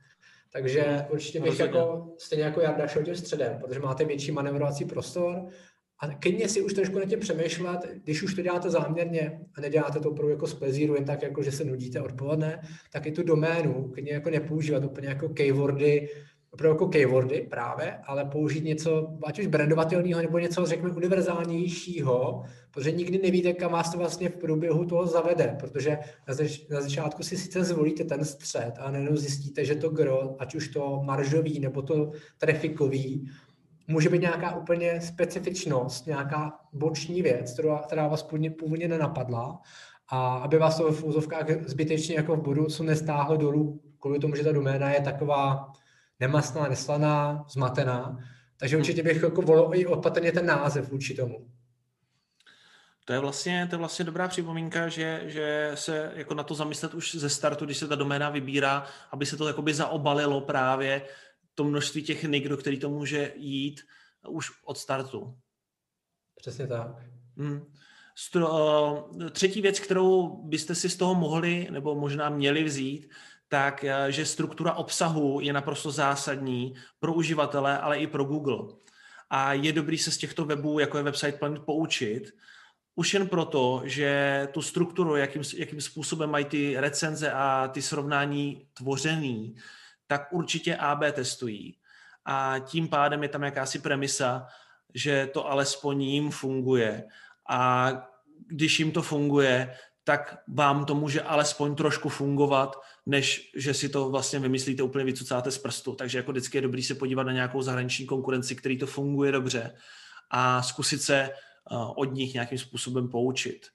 [0.53, 5.47] Takže určitě bych jako, stejně jako Jarda šel tím středem, protože máte větší manevrovací prostor
[6.05, 10.01] a klidně si už trošku na tě přemýšlet, když už to děláte záměrně a neděláte
[10.01, 12.62] to opravdu jako z plezíru, jen tak jako, že se nudíte odpoledne,
[12.93, 16.09] tak i tu doménu klidně jako nepoužívat úplně jako keywordy,
[16.51, 22.93] opravdu jako keywordy právě, ale použít něco, ať už brandovatelného nebo něco, řekněme, univerzálnějšího, protože
[22.93, 27.23] nikdy nevíte, kam vás to vlastně v průběhu toho zavede, protože na, zač- na začátku
[27.23, 31.61] si sice zvolíte ten střed a nejenom zjistíte, že to gro, ať už to maržový
[31.61, 33.31] nebo to trafikový,
[33.87, 39.61] může být nějaká úplně specifičnost, nějaká boční věc, která, která vás původně, původně nenapadla
[40.09, 44.44] a aby vás to v úzovkách zbytečně jako v budoucnu nestáhlo dolů kvůli tomu, že
[44.44, 45.73] ta doména je taková
[46.20, 48.18] nemastná, neslaná, zmatená.
[48.57, 51.47] Takže určitě bych jako volil i opatrně ten název vůči tomu.
[53.05, 56.94] To je vlastně, to je vlastně dobrá připomínka, že, že se jako na to zamyslet
[56.94, 61.03] už ze startu, když se ta doména vybírá, aby se to jakoby zaobalilo právě
[61.55, 63.81] to množství těch nik, do který to může jít
[64.29, 65.38] už od startu.
[66.37, 66.88] Přesně tak.
[67.37, 67.73] Hmm.
[68.17, 73.09] Stro, uh, třetí věc, kterou byste si z toho mohli nebo možná měli vzít,
[73.49, 78.59] tak eh, že struktura obsahu je naprosto zásadní pro uživatele, ale i pro Google.
[79.31, 82.31] A je dobrý se z těchto webů, jako je website Planet, poučit,
[82.95, 88.67] už jen proto, že tu strukturu, jakým, jakým způsobem mají ty recenze a ty srovnání
[88.75, 89.57] tvořený,
[90.07, 91.77] tak určitě AB testují.
[92.25, 94.47] A tím pádem je tam jakási premisa,
[94.95, 97.05] že to alespoň jim funguje.
[97.49, 97.90] A
[98.49, 104.11] když jim to funguje, tak vám to může alespoň trošku fungovat, než že si to
[104.11, 105.95] vlastně vymyslíte úplně vycucáte z prstu.
[105.95, 109.77] Takže jako vždycky je dobrý se podívat na nějakou zahraniční konkurenci, který to funguje dobře
[110.31, 111.31] a zkusit se eh,
[111.97, 113.67] od nich nějakým způsobem poučit.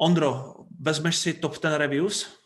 [0.00, 2.36] Ondro, vezmeš si top 10 reviews?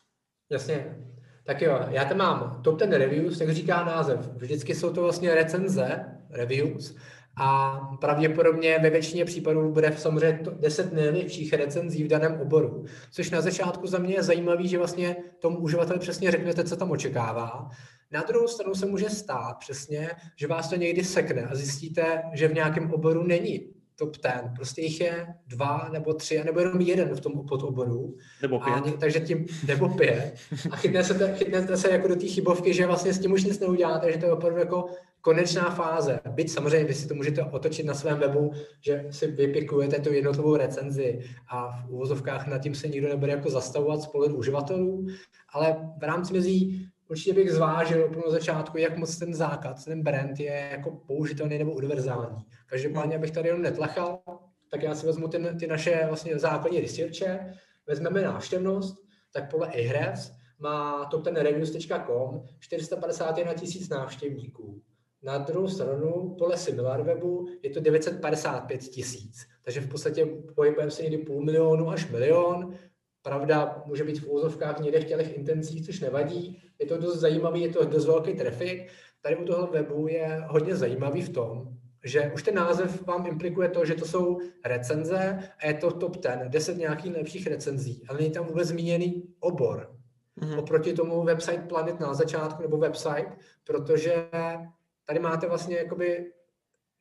[0.51, 0.97] Jasně.
[1.45, 4.21] Tak jo, já tam mám top 10 reviews, jak říká název.
[4.37, 6.97] Vždycky jsou to vlastně recenze, reviews,
[7.37, 12.85] a pravděpodobně ve většině případů bude samozřejmě 10 nejlepších recenzí v daném oboru.
[13.11, 16.91] Což na začátku za mě je zajímavé, že vlastně tomu uživateli přesně řeknete, co tam
[16.91, 17.71] očekává.
[18.11, 22.49] Na druhou stranu se může stát přesně, že vás to někdy sekne a zjistíte, že
[22.49, 23.61] v nějakém oboru není
[23.97, 24.53] top ten.
[24.57, 28.17] Prostě jich je dva nebo tři, nebo jenom jeden v tom podoboru.
[28.43, 28.75] Nebo pět.
[28.75, 30.35] A, takže tím, nebo pět.
[30.71, 33.61] A chytne se, chytnete se jako do té chybovky, že vlastně s tím už nic
[33.61, 34.87] neuděláte, že to je opravdu jako
[35.21, 36.21] konečná fáze.
[36.31, 40.57] Byť samozřejmě vy si to můžete otočit na svém webu, že si vypikujete tu jednotlivou
[40.57, 45.07] recenzi a v úvozovkách nad tím se nikdo nebude jako zastavovat z pohledu uživatelů,
[45.53, 46.71] ale v rámci mezi
[47.15, 51.59] určitě bych zvážil úplně na začátku, jak moc ten základ, ten brand je jako použitelný
[51.59, 52.45] nebo univerzální.
[52.67, 54.21] Každopádně, abych tady jenom netlachal,
[54.71, 57.55] tak já si vezmu ty, ty naše vlastně základní researche,
[57.87, 58.97] vezmeme návštěvnost,
[59.33, 64.83] tak podle Ahrefs má top ten reviews.com 451 tisíc návštěvníků.
[65.23, 69.47] Na druhou stranu, podle SimilarWebu je to 955 tisíc.
[69.63, 72.75] Takže v podstatě pohybujeme se někdy půl milionu až milion.
[73.23, 76.64] Pravda, může být v úzovkách někde v těch intencích, což nevadí.
[76.85, 78.89] Je to dost zajímavý, je to dost velký trafik.
[79.21, 81.69] Tady u tohle webu je hodně zajímavý v tom,
[82.05, 86.17] že už ten název vám implikuje to, že to jsou recenze a je to top
[86.17, 89.97] ten, 10 nějakých nejlepších recenzí, ale není tam vůbec zmíněný obor.
[90.41, 90.59] Mm-hmm.
[90.59, 93.29] Oproti tomu website Planet na začátku, nebo website,
[93.65, 94.29] protože
[95.05, 96.33] tady máte vlastně jakoby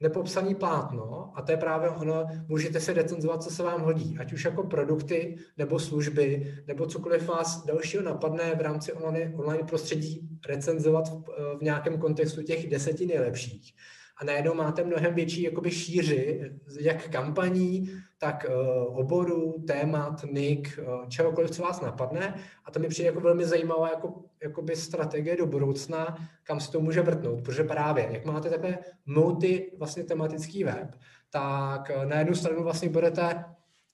[0.04, 4.34] nepopsaný plátno a to je právě ono, můžete se recenzovat, co se vám hodí, ať
[4.34, 10.30] už jako produkty nebo služby, nebo cokoliv vás dalšího napadne v rámci online, online prostředí
[10.48, 11.24] recenzovat v,
[11.60, 13.74] v nějakém kontextu těch deseti nejlepších
[14.18, 21.08] a najednou máte mnohem větší jakoby šíři, jak kampaní, tak uh, oboru, témat, nick, uh,
[21.08, 22.36] čehokoliv, co vás napadne.
[22.66, 26.80] A to mi přijde jako velmi zajímavá jako, jakoby strategie do budoucna, kam se to
[26.80, 27.44] může vrtnout.
[27.44, 30.96] Protože právě, jak máte takhle multi vlastně tematický web,
[31.30, 33.46] tak uh, na jednu stranu vlastně budete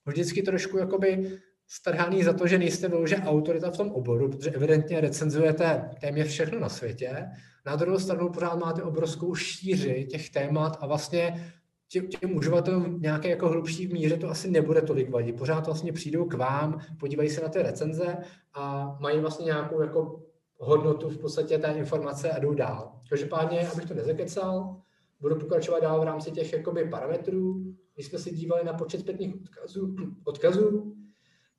[0.06, 5.00] vždycky trošku jakoby strhaný za to, že nejste vyloženě autorita v tom oboru, protože evidentně
[5.00, 7.26] recenzujete téměř všechno na světě,
[7.66, 11.52] na druhou stranu pořád máte obrovskou šíři těch témat a vlastně
[11.88, 15.38] těm, těm uživatelům nějaké jako hlubší míře to asi nebude tolik vadit.
[15.38, 18.16] Pořád vlastně přijdou k vám, podívají se na ty recenze
[18.54, 20.22] a mají vlastně nějakou jako
[20.58, 22.92] hodnotu v podstatě té informace a jdou dál.
[23.08, 24.76] Každopádně, abych to nezakecal,
[25.20, 27.74] budu pokračovat dál v rámci těch jakoby parametrů.
[27.94, 30.96] Když jsme si dívali na počet zpětných odkazů, odkazů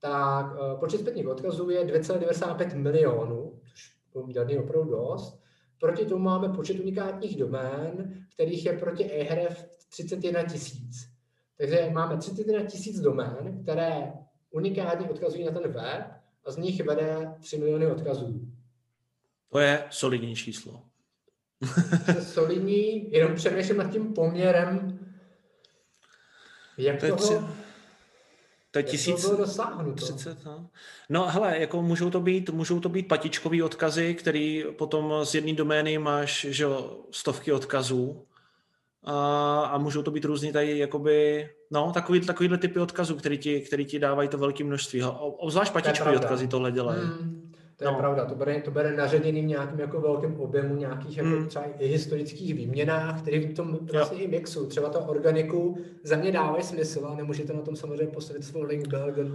[0.02, 5.41] tak uh, počet zpětných odkazů je 2,95 milionů, což poměrně opravdu dost.
[5.82, 11.10] Proti tomu máme počet unikátních domén, kterých je proti Ahref 31 tisíc.
[11.58, 14.14] Takže máme 31 tisíc domén, které
[14.52, 16.12] unikátně odkazují na ten web
[16.46, 18.48] a z nich vede 3 miliony odkazů.
[19.52, 20.84] To je solidní číslo.
[22.22, 25.00] solidní, jenom přemýšlím nad tím poměrem,
[26.78, 27.50] jak to toho...
[28.72, 29.22] To je tisíc...
[29.22, 30.70] To bylo 30, no.
[31.10, 35.54] no hele, jako můžou to být, můžou to být patičkový odkazy, který potom z jedné
[35.54, 38.26] domény máš že jo, stovky odkazů
[39.04, 43.62] a, a můžou to být různý tady jakoby, no, takový, takovýhle typy odkazů, který ti,
[43.62, 45.04] který ti dávají to velké množství.
[45.38, 47.02] Obzvlášť patičkový odkazy tohle dělají.
[47.02, 47.51] Hmm.
[47.82, 47.98] To je no.
[47.98, 51.48] pravda, to bude, to bude naředěný v nějakým jako velkém objemu nějakých jako hmm.
[51.48, 54.26] třeba i historických výměnách, které v tom vlastně jo.
[54.26, 54.68] i mixu.
[54.68, 58.88] Třeba to organiku za mě dávají smysl a nemůžete na tom samozřejmě postavit svou link,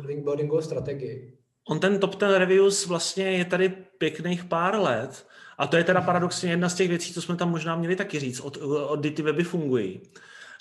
[0.02, 1.32] link buildingovou strategii.
[1.68, 5.26] On ten top ten reviews vlastně je tady pěkných pár let
[5.58, 8.18] a to je teda paradoxně jedna z těch věcí, co jsme tam možná měli taky
[8.18, 8.56] říct, od,
[8.88, 10.00] od kdy ty weby fungují.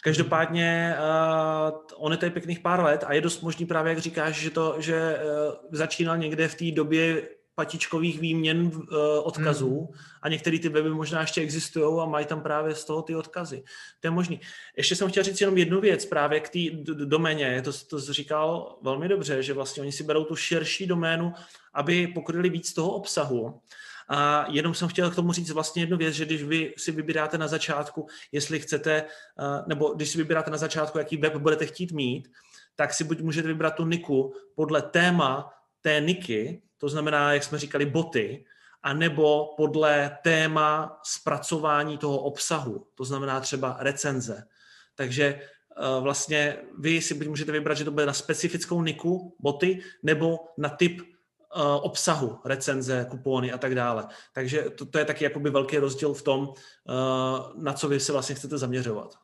[0.03, 4.35] Každopádně uh, on je tady pěkných pár let a je dost možný právě, jak říkáš,
[4.35, 7.23] že to, že uh, začínal někde v té době
[7.55, 8.81] patičkových výměn uh,
[9.23, 9.99] odkazů hmm.
[10.21, 13.63] a některé ty weby možná ještě existují a mají tam právě z toho ty odkazy.
[13.99, 14.41] To je možný.
[14.77, 16.59] Ještě jsem chtěl říct jenom jednu věc právě k té
[17.05, 17.61] doméně.
[17.61, 21.33] To, to říkal velmi dobře, že vlastně oni si berou tu širší doménu,
[21.73, 23.61] aby pokryli víc toho obsahu.
[24.09, 27.37] A jenom jsem chtěl k tomu říct vlastně jednu věc, že když vy si vybíráte
[27.37, 29.05] na začátku, jestli chcete,
[29.67, 32.27] nebo když si vybíráte na začátku, jaký web budete chtít mít,
[32.75, 35.49] tak si buď můžete vybrat tu niku podle téma
[35.85, 38.45] té niky, to znamená, jak jsme říkali, boty,
[38.83, 44.43] a nebo podle téma zpracování toho obsahu, to znamená třeba recenze.
[44.95, 45.41] Takže
[45.99, 51.01] vlastně vy si můžete vybrat, že to bude na specifickou niku, boty, nebo na typ
[51.57, 54.07] Eh, obsahu, recenze, kupóny a tak dále.
[54.33, 56.93] Takže to, to je taky jakoby velký rozdíl v tom, eh,
[57.55, 59.15] na co vy se vlastně chcete zaměřovat.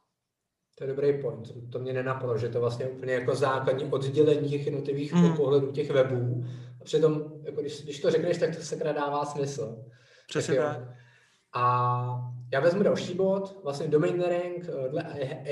[0.81, 1.71] To je dobrý point.
[1.71, 5.35] To mě nenapadlo, že to vlastně úplně jako základní oddělení těch jednotlivých mm.
[5.35, 6.45] pohledů těch webů.
[6.81, 9.77] A přitom, jako když, když to řekneš, tak to se dává smysl.
[10.27, 10.79] Přesně tak.
[11.53, 15.03] A já vezmu další bod, vlastně domain rank eh, dle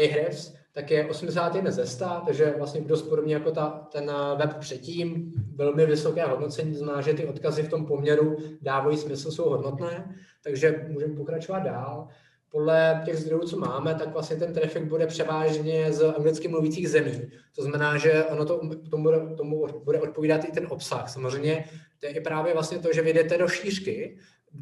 [0.06, 4.58] Ahrefs, tak je 81 ze 100, takže vlastně dost podobně jako ta, ten eh, web
[4.58, 10.15] předtím, velmi vysoké hodnocení, znamená, že ty odkazy v tom poměru dávají smysl, jsou hodnotné,
[10.44, 12.08] takže můžeme pokračovat dál.
[12.52, 17.32] Podle těch zdrojů, co máme, tak vlastně ten trafik bude převážně z anglicky mluvících zemí.
[17.56, 18.60] To znamená, že ono to,
[18.90, 21.10] tomu, bude, tomu bude odpovídat i ten obsah.
[21.10, 21.66] Samozřejmě
[22.00, 24.18] to je i právě vlastně to, že vyjdete do šířky,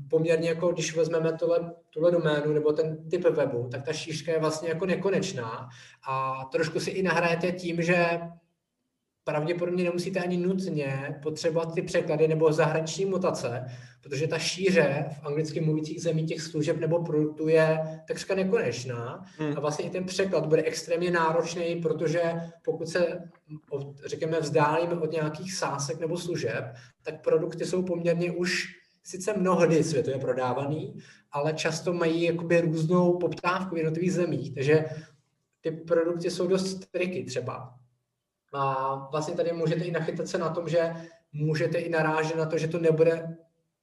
[0.10, 4.40] poměrně jako, když vezmeme tohle, tuhle doménu nebo ten typ webu, tak ta šířka je
[4.40, 5.70] vlastně jako nekonečná
[6.08, 8.20] a trošku si i nahrajete tím, že
[9.28, 13.66] pravděpodobně nemusíte ani nutně potřebovat ty překlady nebo zahraniční mutace,
[14.02, 19.54] protože ta šíře v anglicky mluvících zemí těch služeb nebo produktů je takřka nekonečná hmm.
[19.58, 23.30] a vlastně i ten překlad bude extrémně náročný, protože pokud se,
[24.06, 26.64] řekněme, vzdálíme od nějakých sásek nebo služeb,
[27.04, 28.66] tak produkty jsou poměrně už
[29.04, 31.00] sice mnohdy světově prodávaný,
[31.32, 34.86] ale často mají jakoby různou poptávku v jednotlivých zemích, takže
[35.62, 37.77] ty produkty jsou dost triky třeba.
[38.54, 40.94] A vlastně tady můžete i nachytat se na tom, že
[41.34, 43.38] můžete i narážet na to, že to nebude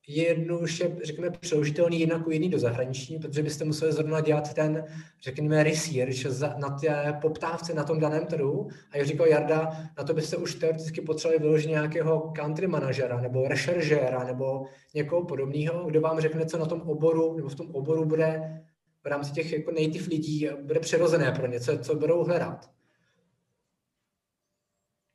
[0.07, 4.85] je jednoduše, řekněme, přeložitelný jinak jiný do zahraničí, protože byste museli zrovna dělat ten,
[5.22, 8.68] řekněme, research na té poptávce na tom daném trhu.
[8.90, 13.48] A jak říkal Jarda, na to byste už teoreticky potřebovali vyložit nějakého country manažera nebo
[13.48, 18.05] rešeržéra nebo někoho podobného, kdo vám řekne, co na tom oboru nebo v tom oboru
[18.05, 18.61] bude
[19.05, 22.73] v rámci těch jako native lidí bude přirozené pro něco, co budou hledat.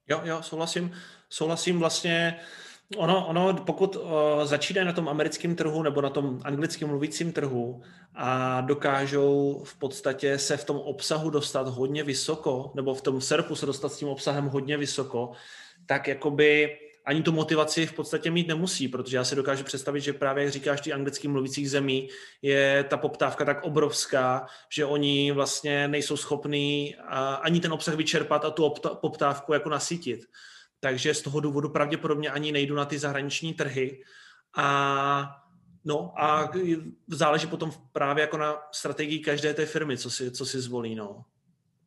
[0.10, 0.92] Jo, jo, souhlasím.
[1.30, 2.40] Souhlasím vlastně,
[2.98, 4.12] Ono, ono pokud uh,
[4.44, 7.82] začínají na tom americkém trhu nebo na tom anglickém mluvícím trhu
[8.16, 13.56] a dokážou v podstatě se v tom obsahu dostat hodně vysoko, nebo v tom SERPu
[13.56, 15.32] se dostat s tím obsahem hodně vysoko,
[15.86, 16.78] tak jakoby
[17.10, 20.54] ani tu motivaci v podstatě mít nemusí, protože já si dokážu představit, že právě, jak
[20.54, 22.10] říkáš, ty anglický mluvících zemí
[22.42, 26.96] je ta poptávka tak obrovská, že oni vlastně nejsou schopní
[27.42, 30.20] ani ten obsah vyčerpat a tu poptávku jako nasytit
[30.80, 34.04] takže z toho důvodu pravděpodobně ani nejdu na ty zahraniční trhy.
[34.58, 35.36] A
[35.86, 36.52] No a
[37.08, 40.96] záleží potom právě jako na strategii každé té firmy, co si, co si zvolí.
[40.96, 41.26] No.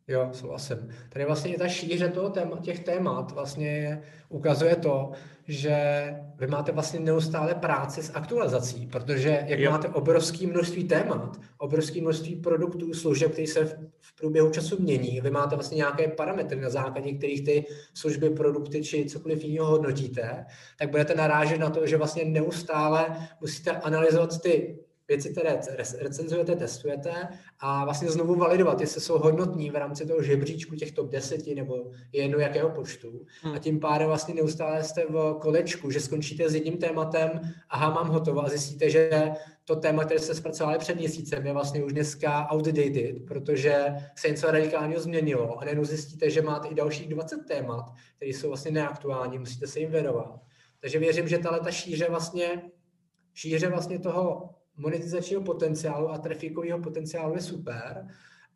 [0.09, 0.88] Jo, souhlasím.
[1.09, 5.12] Tady vlastně ta šíře toho téma, těch témat vlastně ukazuje to,
[5.49, 6.07] že
[6.38, 9.71] vy máte vlastně neustále práci s aktualizací, protože jak jo.
[9.71, 15.21] máte obrovské množství témat, obrovské množství produktů, služeb, které se v, v průběhu času mění,
[15.21, 20.47] vy máte vlastně nějaké parametry, na základě kterých ty služby, produkty či cokoliv jiného hodnotíte,
[20.79, 24.79] tak budete narážet na to, že vlastně neustále musíte analyzovat ty
[25.12, 25.61] věci, které
[25.98, 27.29] recenzujete, testujete
[27.61, 31.90] a vlastně znovu validovat, jestli jsou hodnotní v rámci toho žebříčku těch top 10 nebo
[32.12, 33.27] jedno jakého počtu.
[33.42, 33.55] Hmm.
[33.55, 38.09] A tím pádem vlastně neustále jste v kolečku, že skončíte s jedním tématem, aha, mám
[38.09, 39.31] hotovo a zjistíte, že
[39.64, 44.51] to téma, které jste zpracovali před měsícem, je vlastně už dneska outdated, protože se něco
[44.51, 47.85] radikálně změnilo a nejenom zjistíte, že máte i dalších 20 témat,
[48.16, 50.40] které jsou vlastně neaktuální, musíte se jim věnovat.
[50.81, 52.62] Takže věřím, že tahle ta šíře vlastně,
[53.35, 54.51] šíře vlastně toho
[54.83, 58.07] monetizačního potenciálu a trafikového potenciálu je super,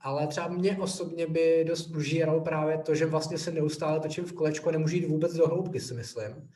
[0.00, 4.32] ale třeba mě osobně by dost užíralo právě to, že vlastně se neustále točím v
[4.32, 6.50] kolečku a nemůžu jít vůbec do hloubky, si myslím.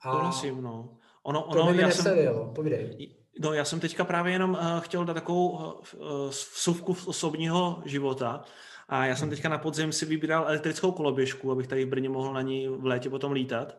[0.00, 0.96] A Souhlasím, no.
[1.22, 2.16] Ono, ono, to by já jsem,
[2.54, 3.14] povídej.
[3.40, 8.44] No, já jsem teďka právě jenom uh, chtěl dát takovou uh, vsuvku z osobního života.
[8.88, 12.32] A já jsem teďka na podzim si vybíral elektrickou koloběžku, abych tady v Brně mohl
[12.32, 13.76] na ní v létě potom lítat.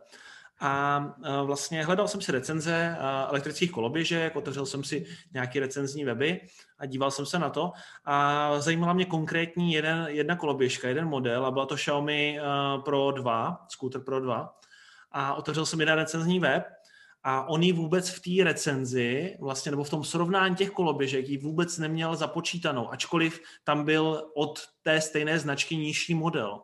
[0.60, 1.06] A
[1.44, 2.98] vlastně hledal jsem si recenze
[3.30, 6.42] elektrických koloběžek, otevřel jsem si nějaké recenzní weby
[6.80, 7.72] a díval jsem se na to
[8.06, 12.40] a zajímala mě konkrétní jeden, jedna koloběžka, jeden model a byla to Xiaomi
[12.86, 14.54] Pro 2, Scooter Pro 2
[15.12, 16.64] a otevřel jsem jeden recenzní web
[17.24, 21.38] a on ji vůbec v té recenzi, vlastně, nebo v tom srovnání těch koloběžek, ji
[21.38, 26.62] vůbec neměl započítanou, ačkoliv tam byl od té stejné značky nižší model.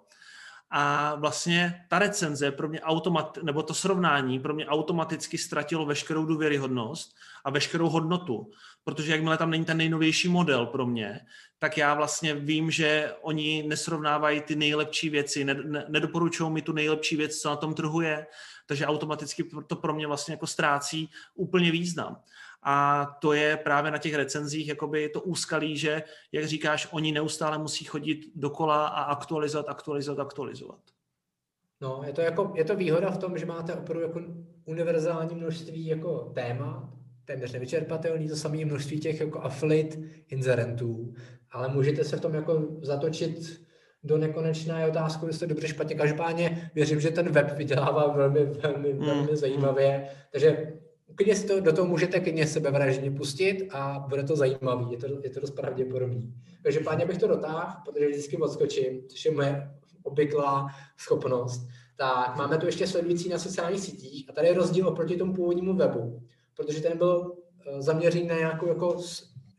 [0.71, 6.25] A vlastně ta recenze pro mě automat, nebo to srovnání pro mě automaticky ztratilo veškerou
[6.25, 8.51] důvěryhodnost a veškerou hodnotu,
[8.83, 11.19] protože jakmile tam není ten nejnovější model pro mě,
[11.59, 15.45] tak já vlastně vím, že oni nesrovnávají ty nejlepší věci,
[15.87, 18.27] nedoporučují mi tu nejlepší věc, co na tom trhu je,
[18.67, 22.17] takže automaticky to pro mě vlastně jako ztrácí úplně význam.
[22.63, 27.57] A to je právě na těch recenzích jakoby to úskalí, že, jak říkáš, oni neustále
[27.57, 30.79] musí chodit dokola a aktualizovat, aktualizovat, aktualizovat.
[31.81, 34.21] No, je to, jako, je to výhoda v tom, že máte opravdu jako
[34.65, 36.93] univerzální množství jako téma,
[37.25, 39.97] téměř nevyčerpatelný, to samé množství těch jako affiliate
[40.27, 41.13] inzerentů,
[41.51, 43.61] ale můžete se v tom jako zatočit
[44.03, 45.95] do nekonečná je otázku, jestli dobře špatně.
[45.95, 49.35] Každopádně věřím, že ten web vydělává velmi, velmi, velmi mm.
[49.35, 50.73] zajímavě, takže
[51.23, 55.07] klidně si to, do toho můžete klidně sebevražně pustit a bude to zajímavý, je to,
[55.23, 56.33] je to dost pravděpodobný.
[56.63, 59.71] Takže páně bych to dotáhl, protože vždycky odskočím, což je moje
[60.03, 61.67] obvyklá schopnost.
[61.95, 65.75] Tak máme tu ještě sledující na sociálních sítích a tady je rozdíl oproti tomu původnímu
[65.75, 66.21] webu,
[66.55, 67.35] protože ten byl
[67.67, 68.97] eh, zaměřený na nějakou jako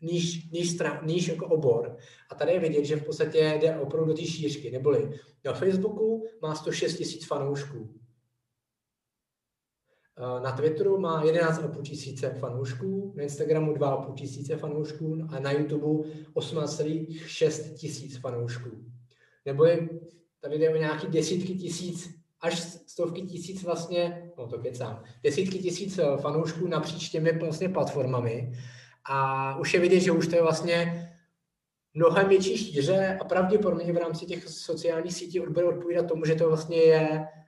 [0.00, 1.96] níž, níž, stran, níž jako obor.
[2.30, 4.70] A tady je vidět, že v podstatě jde opravdu do té šířky.
[4.70, 5.10] Neboli
[5.44, 7.94] na Facebooku má 106 tisíc fanoušků,
[10.22, 17.74] na Twitteru má 11,5 tisíce fanoušků, na Instagramu 2,5 tisíce fanoušků a na YouTube 18,6
[17.74, 18.70] tisíc fanoušků.
[19.46, 19.88] Nebo je,
[20.40, 25.98] tady jde o nějaký desítky tisíc, až stovky tisíc vlastně, no to kecám, desítky tisíc
[25.98, 28.52] eh, fanoušků napříč těmi vlastně platformami.
[29.04, 31.08] A už je vidět, že už to je vlastně
[31.94, 36.48] mnohem větší šíře a pravděpodobně v rámci těch sociálních sítí bude odpovídat tomu, že to
[36.48, 37.41] vlastně je Eh,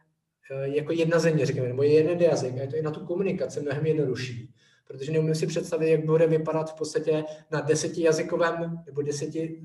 [0.64, 3.86] jako jedna země, řekněme, nebo jeden jazyk, a je to i na tu komunikaci mnohem
[3.86, 4.54] jednodušší.
[4.86, 9.62] Protože neumím si představit, jak bude vypadat v podstatě na desetijazykovém nebo deseti,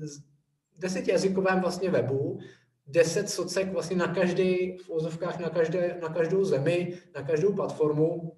[0.78, 2.38] desetijazykovém vlastně webu,
[2.86, 8.32] deset socek vlastně na každý, v úzovkách na, každé, na každou zemi, na každou platformu.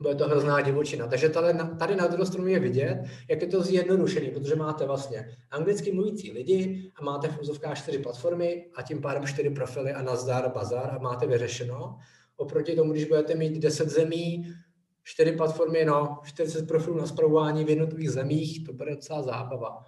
[0.00, 1.06] Bude to hrozná divočina.
[1.06, 5.36] Takže tady, tady na druhou stranu je vidět, jak je to zjednodušený, protože máte vlastně
[5.50, 10.02] anglicky mluvící lidi a máte v úzovkách čtyři platformy a tím pádem čtyři profily a
[10.02, 11.98] nazdar, bazar a máte vyřešeno.
[12.36, 14.54] Oproti tomu, když budete mít 10 zemí,
[15.02, 19.84] čtyři platformy, no, 40 profilů na zpravování v jednotlivých zemích, to bude docela zábava.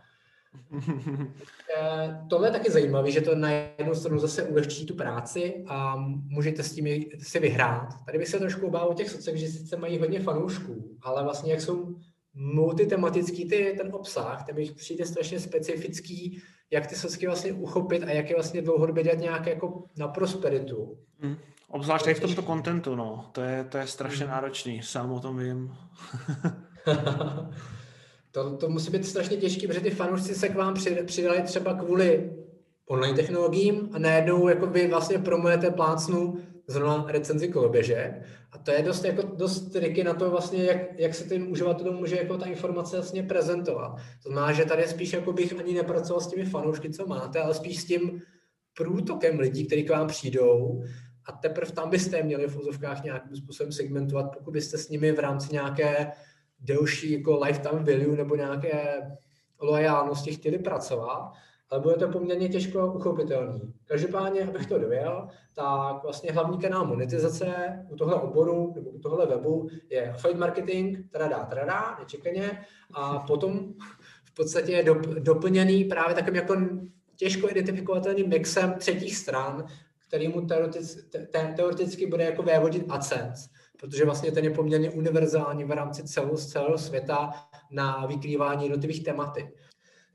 [1.79, 5.97] Eh, tohle je taky zajímavé, že to na jednu stranu zase ulehčí tu práci a
[6.29, 7.89] můžete s tím si vyhrát.
[8.07, 11.61] Tady bych se trošku obával těch socech, že sice mají hodně fanoušků, ale vlastně jak
[11.61, 11.97] jsou
[12.35, 18.11] multitematický ty, ten obsah, ten mi přijde strašně specifický, jak ty socky vlastně uchopit a
[18.11, 20.99] jak je vlastně dlouhodobě dělat nějak jako na prosperitu.
[21.21, 21.37] Hmm.
[21.69, 23.31] Obzvlášť i v tomto kontentu, no.
[23.33, 24.35] To je, to je strašně hmm.
[24.35, 25.75] náročný, sám o tom vím.
[28.37, 30.75] To, to musí být strašně těžké, protože ty fanoušci se k vám
[31.07, 32.33] přidali třeba kvůli
[32.87, 38.23] online technologiím a najednou jako vy vlastně promujete plácnu zrovna recenzi koloběže
[38.53, 41.93] a to je dost, jako, dost triky na to vlastně, jak, jak se ten uživatel
[41.93, 43.97] může jako ta informace vlastně prezentovat.
[44.23, 47.55] To znamená, že tady spíš jako bych ani nepracoval s těmi fanoušky, co máte, ale
[47.55, 48.23] spíš s tím
[48.77, 50.83] průtokem lidí, kteří k vám přijdou
[51.25, 55.19] a teprve tam byste měli v úzovkách nějakým způsobem segmentovat, pokud byste s nimi v
[55.19, 56.13] rámci nějaké
[56.61, 59.03] delší jako lifetime value nebo nějaké
[59.61, 61.33] loajálnosti chtěli pracovat,
[61.71, 63.75] ale bude to poměrně těžko uchopitelný.
[63.85, 67.47] Každopádně, abych to dověl, tak vlastně hlavní kanál monetizace
[67.89, 73.75] u tohle oboru nebo u tohle webu je affiliate marketing, tradá, tradá, nečekaně, a potom
[74.25, 74.85] v podstatě je
[75.19, 76.57] doplněný právě takovým jako
[77.17, 79.67] těžko identifikovatelným mixem třetích stran,
[80.09, 85.65] který mu teoreticky, te, teoreticky bude jako vévodit AdSense protože vlastně ten je poměrně univerzální
[85.65, 87.31] v rámci celého, celého světa
[87.71, 89.53] na vykrývání jednotlivých tematy.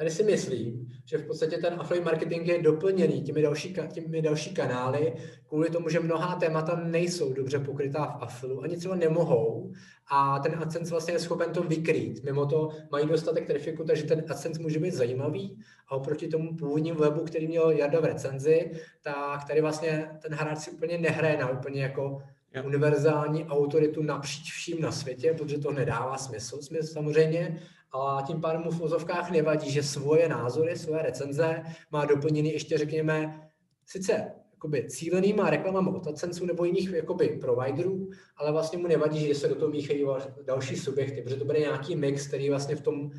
[0.01, 4.53] Tady si myslím, že v podstatě ten affiliate marketing je doplněný těmi další, těmi další
[4.53, 5.13] kanály,
[5.47, 9.71] kvůli tomu, že mnohá témata nejsou dobře pokrytá v affilu, ani třeba nemohou
[10.11, 12.23] a ten AdSense vlastně je schopen to vykrýt.
[12.23, 16.95] Mimo to mají dostatek trafiku, takže ten AdSense může být zajímavý a oproti tomu původním
[16.95, 21.49] webu, který měl Jarda v recenzi, tak tady vlastně ten hráč si úplně nehraje na
[21.49, 22.21] úplně jako
[22.65, 27.61] univerzální autoritu napříč vším na světě, protože to nedává smysl, smysl samozřejmě,
[27.93, 32.77] a tím pádem mu v vozovkách nevadí, že svoje názory, svoje recenze má doplněny ještě,
[32.77, 33.49] řekněme,
[33.85, 39.35] sice jakoby cílenýma reklamama od AdSense nebo jiných jakoby providerů, ale vlastně mu nevadí, že
[39.35, 40.05] se do toho míchají
[40.45, 43.11] další subjekty, protože to bude nějaký mix, který vlastně v tom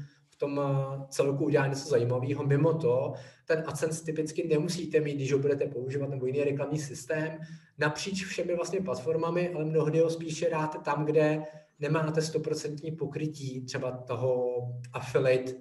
[0.43, 2.47] tom eh, celku udělá něco zajímavého.
[2.47, 3.13] Mimo to,
[3.45, 7.39] ten AdSense typicky nemusíte mít, když ho budete používat, nebo jiný reklamní systém,
[7.79, 11.43] napříč všemi vlastně platformami, ale mnohdy ho spíše dáte tam, kde
[11.81, 14.57] nemáte 100% pokrytí třeba toho
[14.93, 15.53] affiliate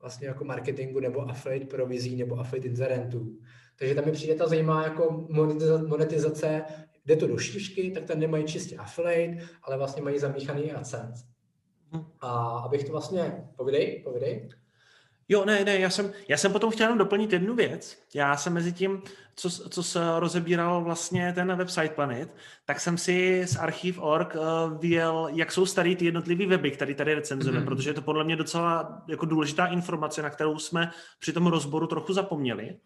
[0.00, 3.38] vlastně jako marketingu nebo affiliate provizí nebo affiliate inzerentů.
[3.78, 5.26] Takže tam mi přijde ta zajímavá jako
[5.86, 6.62] monetizace,
[7.06, 11.37] jde to do šířky, tak tam nemají čistě affiliate, ale vlastně mají zamíchaný AdSense.
[12.20, 14.48] A abych to vlastně, povidej, povidej.
[15.28, 17.98] Jo, ne, ne, já jsem, já jsem potom chtěl jenom doplnit jednu věc.
[18.14, 19.02] Já jsem mezi tím,
[19.36, 22.34] co, co se rozebíral vlastně ten website Planet,
[22.64, 24.38] tak jsem si z archiv.org eh,
[24.78, 27.64] vyjel, jak jsou starý ty jednotlivý weby, které tady recenzujeme, mm-hmm.
[27.64, 31.86] protože je to podle mě docela jako důležitá informace, na kterou jsme při tom rozboru
[31.86, 32.76] trochu zapomněli.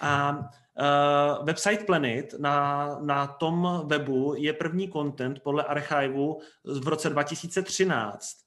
[0.00, 7.10] A uh, website Planet na, na tom webu je první content podle archivu v roce
[7.10, 8.46] 2013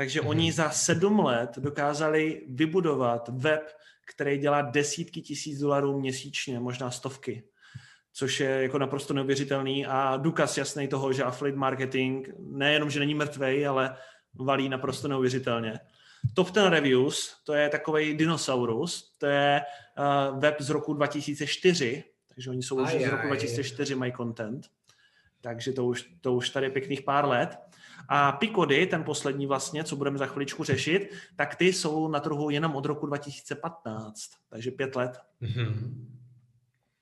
[0.00, 0.28] takže mm-hmm.
[0.28, 3.62] oni za sedm let dokázali vybudovat web,
[4.14, 7.44] který dělá desítky tisíc dolarů měsíčně, možná stovky,
[8.12, 13.14] což je jako naprosto neuvěřitelný a důkaz jasný toho, že affiliate marketing nejenom, že není
[13.14, 13.96] mrtvej, ale
[14.34, 15.80] valí naprosto neuvěřitelně.
[16.34, 19.62] Top 10 Reviews, to je takový dinosaurus, to je
[19.98, 22.04] uh, web z roku 2004,
[22.34, 24.66] takže oni jsou už z roku 2004, mají content,
[25.40, 27.58] takže to už, to už tady je pěkných pár let.
[28.08, 32.50] A Picody, ten poslední vlastně, co budeme za chviličku řešit, tak ty jsou na trhu
[32.50, 34.14] jenom od roku 2015,
[34.48, 35.18] takže pět let.
[35.42, 35.94] Mm-hmm.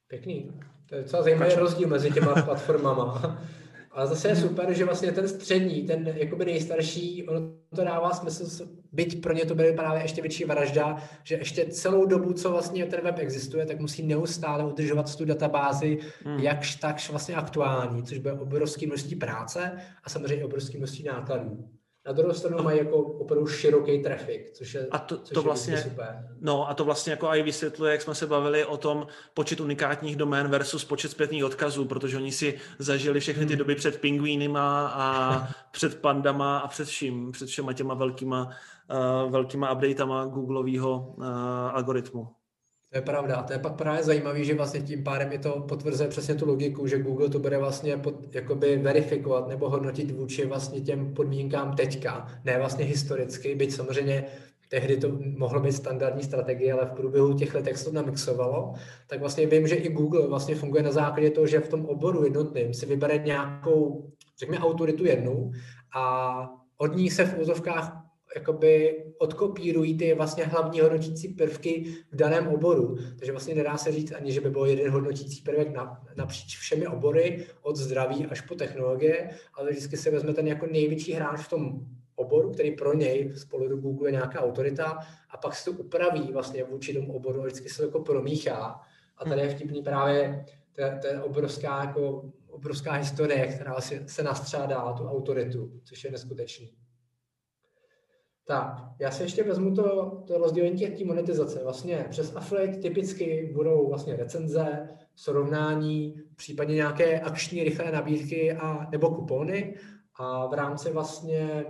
[0.09, 0.61] Pěkný.
[0.87, 3.39] To je docela zajímavý rozdíl mezi těma platformama.
[3.99, 7.41] Ale zase je super, že vlastně ten střední, ten jakoby nejstarší, ono
[7.75, 12.07] to dává smysl, byť pro ně to bude právě ještě větší vražda, že ještě celou
[12.07, 16.39] dobu, co vlastně ten web existuje, tak musí neustále udržovat tu databázi hmm.
[16.39, 19.73] jakž takž vlastně aktuální, což bude obrovské množství práce
[20.05, 21.69] a samozřejmě obrovské množství nákladů.
[22.07, 25.45] Na druhou stranu mají jako opravdu široký trafik, což je, a to, což to je
[25.45, 26.29] vlastně, super.
[26.41, 30.17] No a to vlastně jako i vysvětluje, jak jsme se bavili o tom počet unikátních
[30.17, 33.59] domén versus počet zpětných odkazů, protože oni si zažili všechny ty hmm.
[33.59, 38.51] doby před pingvínima a před pandama a před vším, před všema těma velkýma,
[39.25, 41.25] uh, velkýma updatama Googleového uh,
[41.73, 42.38] algoritmu.
[42.91, 43.43] To je pravda.
[43.43, 46.87] To je pak právě zajímavé, že vlastně tím pádem je to potvrzuje přesně tu logiku,
[46.87, 52.27] že Google to bude vlastně pod, jakoby verifikovat nebo hodnotit vůči vlastně těm podmínkám teďka,
[52.45, 54.25] ne vlastně historicky, byť samozřejmě
[54.69, 58.75] tehdy to mohlo být standardní strategie, ale v průběhu těch let, jak se to namixovalo,
[59.07, 62.25] tak vlastně vím, že i Google vlastně funguje na základě toho, že v tom oboru
[62.25, 65.51] jednotným si vybere nějakou, řekněme, autoritu jednu
[65.97, 72.49] a od ní se v úzovkách jakoby odkopírují ty vlastně hlavní hodnotící prvky v daném
[72.49, 72.97] oboru.
[73.19, 76.87] Takže vlastně nedá se říct ani, že by byl jeden hodnotící prvek na, napříč všemi
[76.87, 81.49] obory, od zdraví až po technologie, ale vždycky se vezme ten jako největší hráč v
[81.49, 81.81] tom
[82.15, 84.99] oboru, který pro něj z pohledu Google je nějaká autorita
[85.31, 88.81] a pak se to upraví vlastně vůči tomu oboru a vždycky se to jako promíchá.
[89.17, 90.45] A tady je vtipný právě
[90.79, 96.73] je obrovská, jako, obrovská historie, která se, se nastřádá tu autoritu, což je neskutečný.
[98.49, 101.61] Tak, já si ještě vezmu to, to rozdělení těch monetizace.
[101.65, 109.11] Vlastně přes affiliate typicky budou vlastně recenze, srovnání, případně nějaké akční rychlé nabídky a, nebo
[109.11, 109.75] kupony.
[110.15, 111.65] A v rámci vlastně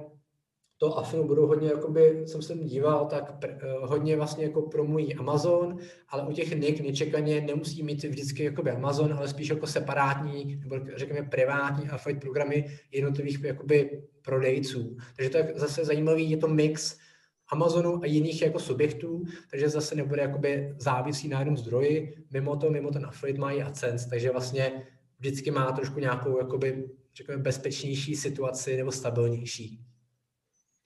[0.78, 5.14] to Afinu budou hodně, jakoby, jsem se díval, tak pr, eh, hodně vlastně jako promují
[5.14, 10.60] Amazon, ale u těch NIC nečekaně nemusí mít vždycky jakoby Amazon, ale spíš jako separátní,
[10.62, 14.96] nebo řekněme privátní affiliate programy jednotlivých jakoby prodejců.
[15.16, 16.98] Takže to je zase zajímavý, je to mix
[17.48, 22.70] Amazonu a jiných jako subjektů, takže zase nebude jakoby závisí na jednom zdroji, mimo to,
[22.70, 24.86] mimo ten affiliate mají AdSense, takže vlastně
[25.18, 29.88] vždycky má trošku nějakou jakoby, řekněme, bezpečnější situaci nebo stabilnější.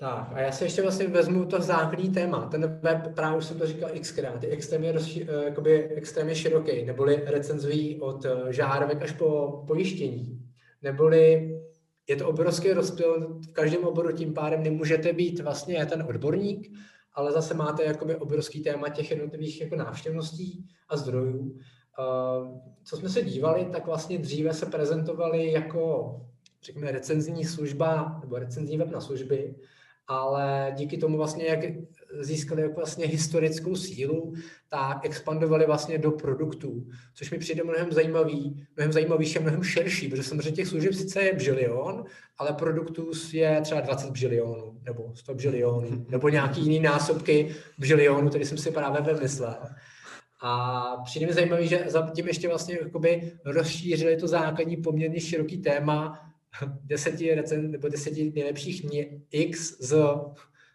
[0.02, 2.46] Tak a já si ještě vlastně vezmu to základní téma.
[2.46, 6.84] Ten web, právě už jsem to říkal xkrát, je extrémně, rozši, eh, jakoby extrémně široký,
[6.84, 10.42] neboli recenzují od eh, žárovek až po pojištění.
[10.82, 11.50] Neboli
[12.08, 16.72] je to obrovský rozptyl, v každém oboru tím pádem nemůžete být vlastně ten odborník,
[17.14, 21.56] ale zase máte jakoby obrovský téma těch jednotlivých jako návštěvností a zdrojů.
[21.98, 26.16] Eh, co jsme se dívali, tak vlastně dříve se prezentovali jako
[26.62, 29.54] řekněme recenzní služba nebo recenzní web na služby,
[30.06, 31.60] ale díky tomu vlastně, jak
[32.20, 34.34] získali jako vlastně historickou sílu,
[34.68, 40.08] tak expandovali vlastně do produktů, což mi přijde mnohem zajímavý, mnohem zajímavější a mnohem širší,
[40.08, 42.04] protože samozřejmě těch služeb sice je bžilion,
[42.38, 48.44] ale produktů je třeba 20 bžilionů, nebo 100 bžilionů, nebo nějaký jiný násobky bžilionů, který
[48.44, 49.56] jsem si právě vymyslel.
[50.44, 55.58] A přijde mi zajímavý, že za tím ještě vlastně jakoby rozšířili to základní poměrně široký
[55.58, 56.31] téma
[56.84, 58.86] deseti recen, nebo deseti nejlepších
[59.30, 59.94] X z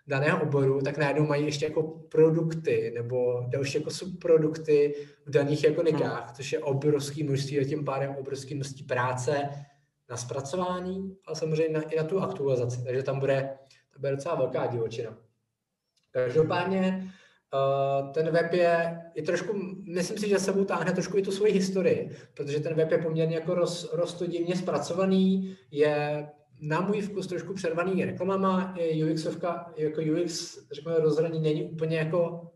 [0.08, 5.82] daného oboru, tak najednou mají ještě jako produkty nebo další jako subprodukty v daných jako
[5.82, 6.36] nikách, hmm.
[6.36, 9.50] což je obrovský množství a tím pádem obrovský množství práce
[10.10, 12.84] na zpracování, ale samozřejmě na, i na tu aktualizaci.
[12.84, 13.58] Takže tam bude,
[13.94, 15.18] to bude docela velká divočina.
[16.12, 17.12] Každopádně
[18.14, 19.54] ten web je, je trošku,
[19.88, 23.36] myslím si, že sebou táhne trošku i tu svoji historii, protože ten web je poměrně
[23.36, 26.28] jako roz, roztodivně zpracovaný, je
[26.62, 28.76] na můj vkus trošku přervaný reklamama,
[29.12, 32.52] UXovka, jako UX, řekněme, rozhraní není úplně jako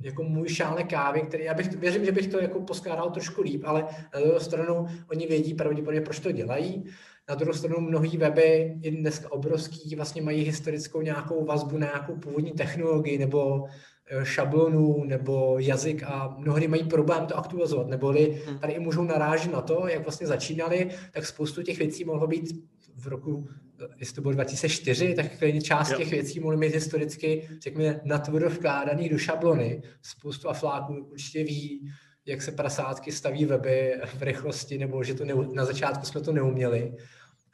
[0.00, 3.62] jako můj šále kávy, který já bych, věřím, že bych to jako poskládal trošku líp,
[3.64, 6.84] ale na druhou stranu oni vědí pravděpodobně, proč to dělají.
[7.28, 12.16] Na druhou stranu mnohý weby i dneska obrovský vlastně mají historickou nějakou vazbu na nějakou
[12.16, 13.64] původní technologii nebo
[14.10, 18.58] eh, šablonu nebo jazyk a mnohdy mají problém to aktualizovat, neboli hmm.
[18.58, 22.66] tady i můžou narážet na to, jak vlastně začínali, tak spoustu těch věcí mohlo být
[22.96, 23.48] v roku,
[23.82, 25.98] eh, jestli to bylo 2004, tak klidně část jo.
[25.98, 29.82] těch věcí mohly mít historicky, řekněme, natvrdo vkládaných do šablony.
[30.02, 31.90] Spoustu afláků určitě ví,
[32.26, 36.32] jak se prasátky staví weby v rychlosti, nebo že to ne, na začátku jsme to
[36.32, 36.92] neuměli.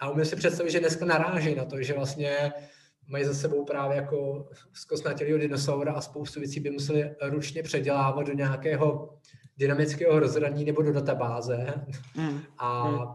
[0.02, 2.52] A umím si představit, že dneska naráží na to, že vlastně
[3.06, 8.32] mají za sebou právě jako zkosnatělého dinosaura a spoustu věcí by museli ručně předělávat do
[8.32, 9.18] nějakého
[9.56, 11.74] dynamického rozhraní nebo do databáze.
[12.16, 12.40] Mm.
[12.58, 13.06] A mm.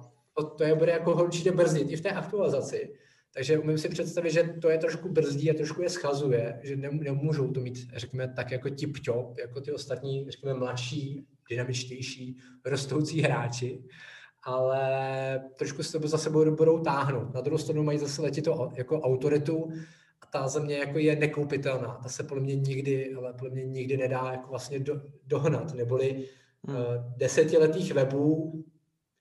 [0.58, 2.94] to je bude jako určitě brzdit i v té aktualizaci.
[3.34, 7.52] Takže umím si představit, že to je trošku brzdí a trošku je schazuje, že nemůžou
[7.52, 8.98] to mít, řekněme, tak jako tip
[9.40, 13.84] jako ty ostatní, řekněme, mladší dynamičtější, rostoucí hráči,
[14.44, 17.34] ale trošku se to za sebou budou táhnout.
[17.34, 19.72] Na druhou stranu mají zase letitou jako autoritu
[20.22, 22.00] a ta země jako je nekoupitelná.
[22.04, 25.74] Ta se podle mě nikdy, ale podle mě nikdy nedá jako vlastně do, dohnat.
[25.74, 26.26] Neboli
[26.64, 26.76] hmm.
[26.76, 26.84] uh,
[27.18, 28.64] desetiletých webů,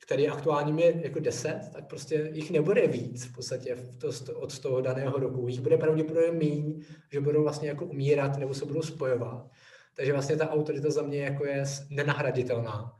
[0.07, 4.59] který aktuálně je jako deset, tak prostě jich nebude víc v podstatě v to, od
[4.59, 5.49] toho daného roku.
[5.49, 6.75] Jich bude pravděpodobně méně,
[7.13, 9.51] že budou vlastně jako umírat nebo se budou spojovat.
[9.97, 12.97] Takže vlastně ta autorita za mě jako je nenahraditelná.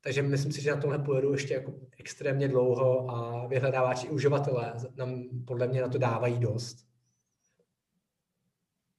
[0.00, 5.24] Takže myslím si, že na tomhle pojedu ještě jako extrémně dlouho a vyhledávači uživatelé nám
[5.46, 6.88] podle mě na to dávají dost.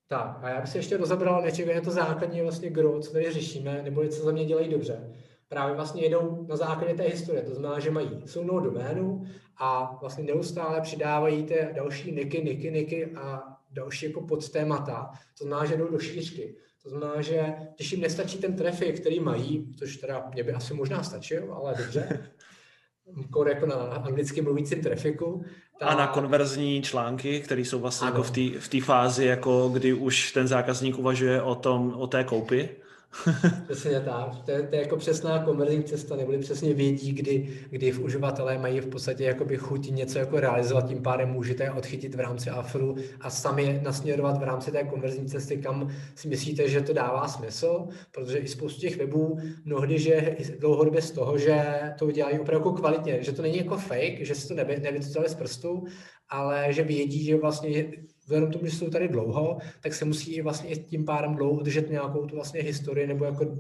[0.08, 3.32] Tak a já bych se ještě rozebral, než je to základní vlastně gro, co tady
[3.32, 5.14] řešíme, nebo co za mě dělají dobře.
[5.48, 9.24] Právě vlastně jedou na základě té historie, to znamená, že mají silnou doménu
[9.58, 15.12] a vlastně neustále přidávají ty další niky, niky, niky a další jako podtémata.
[15.38, 16.56] To znamená, že jdou do šířky.
[16.84, 20.74] To znamená, že když jim nestačí ten trafik, který mají, což teda mě by asi
[20.74, 22.32] možná stačil, ale dobře,
[23.32, 25.46] kor jako na anglicky mluvícím trafiku.
[25.80, 25.86] Ta...
[25.86, 28.16] A na konverzní články, které jsou vlastně ano.
[28.16, 32.24] jako v té v fázi, jako kdy už ten zákazník uvažuje o, tom, o té
[32.24, 32.70] koupi.
[33.66, 34.44] Přesně tak.
[34.46, 38.58] To je, to je jako přesná konverzní cesta, neboli přesně vědí, kdy, kdy v uživatelé
[38.58, 42.96] mají v podstatě jakoby chuť něco jako realizovat, tím pádem můžete odchytit v rámci AFRu
[43.22, 47.88] a sami nasměrovat v rámci té konverzní cesty, kam si myslíte, že to dává smysl,
[48.12, 51.64] protože i spoustu těch webů mnohdy, že dlouhodobě z toho, že
[52.00, 55.36] to dělají opravdu jako kvalitně, že to není jako fake, že si to neby, z
[55.36, 55.84] prstu,
[56.30, 57.92] ale že vědí, že vlastně
[58.30, 61.90] vzhledem tomu, že jsou tady dlouho, tak se musí i vlastně tím pádem dlouho držet
[61.90, 63.58] nějakou tu vlastně historii nebo jako,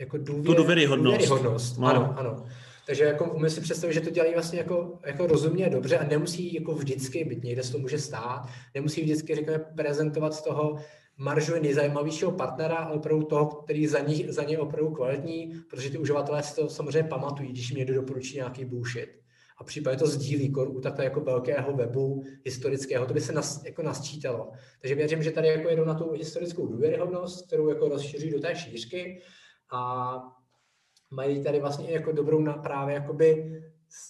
[0.00, 1.18] jako důvěr, tu důvěryhodnost.
[1.18, 1.78] důvěryhodnost.
[1.78, 1.86] No.
[1.86, 2.44] Ano, ano.
[2.86, 6.54] Takže jako umím si představit, že to dělají vlastně jako, jako rozumně dobře a nemusí
[6.54, 10.76] jako vždycky, byť někde se to může stát, nemusí vždycky, řekněme, prezentovat z toho
[11.16, 15.98] maržu nejzajímavějšího partnera, ale opravdu toho, který za ní, za ně opravdu kvalitní, protože ty
[15.98, 19.08] uživatelé si to samozřejmě pamatují, když jim někdo doporučí nějaký bullshit
[19.60, 23.82] a případně to sdílí u takhle jako velkého webu historického, to by se nas, jako
[23.82, 24.52] nasčítalo.
[24.80, 28.56] Takže věřím, že tady jako jedou na tu historickou důvěryhodnost, kterou jako rozšíří do té
[28.56, 29.22] šířky
[29.72, 30.12] a
[31.10, 33.60] mají tady vlastně jako dobrou na právě jakoby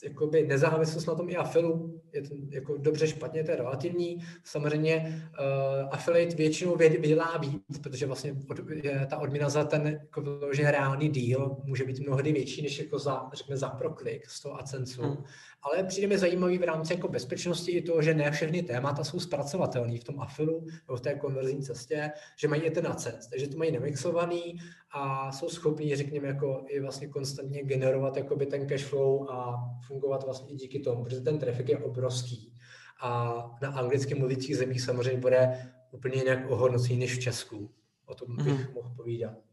[0.04, 4.18] jakoby nezávislost na tom i afilu, je to jako dobře, špatně, to je relativní.
[4.44, 10.20] Samozřejmě uh, affiliate většinou vydělá víc, protože vlastně od, je ta odměna za ten jako
[10.20, 14.60] vyložený reálný deal může být mnohdy větší, než jako za, řekněme, za proklik z toho
[14.60, 15.02] AdSense.
[15.02, 15.16] Hmm.
[15.62, 19.20] Ale přijde mi zajímavý v rámci jako bezpečnosti i to, že ne všechny témata jsou
[19.20, 23.48] zpracovatelné v tom afilu nebo v té konverzní cestě, že mají i ten AdSense, takže
[23.48, 24.58] to mají nemixovaný
[24.90, 30.24] a jsou schopní, řekněme, jako i vlastně konstantně generovat jakoby ten cash flow a fungovat
[30.24, 32.52] vlastně i díky tomu, protože ten trafik je obrovský.
[33.00, 37.70] A na anglicky mluvících zemích samozřejmě bude úplně jinak ohodnocený než v Česku.
[38.06, 38.74] O tom bych mm-hmm.
[38.74, 39.47] mohl povídat.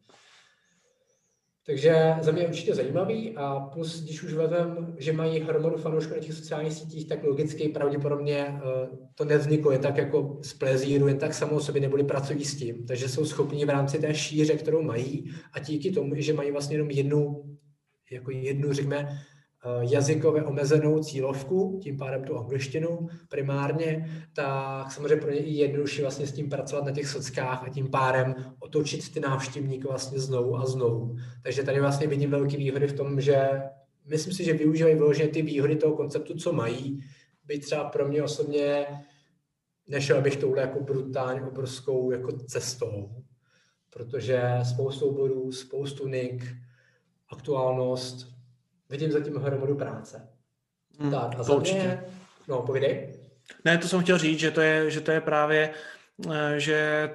[1.68, 6.14] Takže za mě je určitě zajímavý a plus, když už vezmeme, že mají hromadu fanoušků
[6.14, 11.08] na těch sociálních sítích, tak logicky pravděpodobně uh, to nevzniklo jen tak jako z plezíru,
[11.08, 12.86] jen tak samou sobě neboli pracují s tím.
[12.86, 16.76] Takže jsou schopni v rámci té šíře, kterou mají a díky tomu, že mají vlastně
[16.76, 17.44] jenom jednu,
[18.12, 19.35] jako jednu, řekněme, Eh,
[19.80, 26.28] jazykově omezenou cílovku, tím pádem tu angličtinu primárně, tak samozřejmě pro ně i jednodušší vlastně
[26.28, 30.66] s tím pracovat na těch sockách a tím pádem otočit ty návštěvníky vlastně znovu a
[30.66, 31.16] znovu.
[31.44, 33.62] Takže tady vlastně vidím velké výhody v tom, že
[34.06, 37.00] myslím si, že využívají vyloženě ty výhody toho konceptu, co mají,
[37.46, 38.86] byť třeba pro mě osobně
[39.88, 43.10] nešel bych touhle jako brutálně obrovskou jako cestou,
[43.90, 44.44] protože
[44.74, 46.46] spoustu oborů, spoustu nik,
[47.32, 48.35] aktuálnost,
[48.90, 50.30] vidím zatím hromadu práce.
[51.00, 52.04] Hmm, tak a za mě,
[52.48, 53.14] no povídej.
[53.66, 55.74] Ne, to jsem chtěl říct, že to je, že to je právě,
[56.32, 57.10] eh, že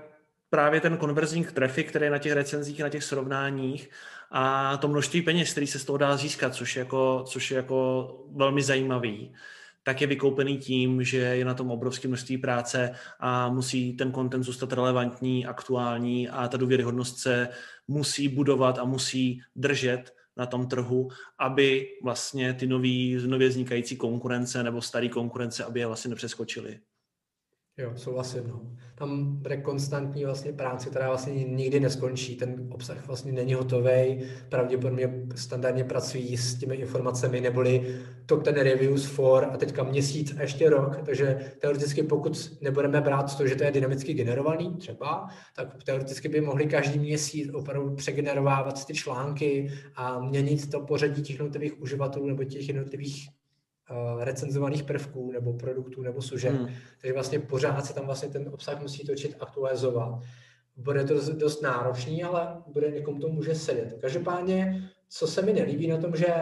[0.50, 3.90] právě ten konverzní trafik, který je na těch recenzích, na těch srovnáních
[4.30, 7.56] a to množství peněz, který se z toho dá získat, což je jako, což je
[7.56, 9.34] jako velmi zajímavý,
[9.82, 14.44] tak je vykoupený tím, že je na tom obrovské množství práce a musí ten content
[14.44, 17.48] zůstat relevantní, aktuální a ta důvěryhodnost se
[17.88, 21.08] musí budovat a musí držet na tom trhu,
[21.38, 26.80] aby vlastně ty nový, nově vznikající konkurence nebo starý konkurence, aby je vlastně nepřeskočili.
[27.80, 28.42] Jo, souhlasím.
[28.48, 28.60] No.
[28.94, 32.36] Tam bude konstantní vlastně práce, která vlastně nikdy neskončí.
[32.36, 34.18] Ten obsah vlastně není hotový.
[34.48, 40.42] Pravděpodobně standardně pracují s těmi informacemi, neboli top ten reviews for a teďka měsíc a
[40.42, 41.00] ještě rok.
[41.04, 46.40] Takže teoreticky pokud nebudeme brát to, že to je dynamicky generovaný třeba, tak teoreticky by
[46.40, 52.44] mohli každý měsíc opravdu přegenerovávat ty články a měnit to pořadí těch jednotlivých uživatelů nebo
[52.44, 53.28] těch jednotlivých
[54.20, 56.53] recenzovaných prvků nebo produktů nebo služeb.
[56.53, 56.68] Hmm.
[57.01, 60.20] Takže vlastně pořád se tam vlastně ten obsah musí točit, aktualizovat.
[60.76, 63.97] Bude to dost náročný, ale bude někomu to může sedět.
[64.01, 66.34] Každopádně, co se mi nelíbí na tom, že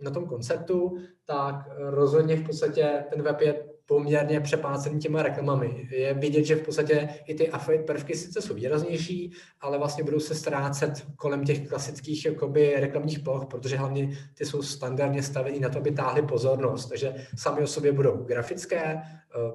[0.00, 5.88] na tom konceptu, tak rozhodně v podstatě ten web je poměrně přepácený těma reklamami.
[5.90, 10.20] Je vidět, že v podstatě i ty affiliate prvky sice jsou výraznější, ale vlastně budou
[10.20, 15.68] se ztrácet kolem těch klasických jakoby, reklamních ploch, protože hlavně ty jsou standardně staveny na
[15.68, 16.88] to, aby táhly pozornost.
[16.88, 19.02] Takže sami o sobě budou grafické, eh,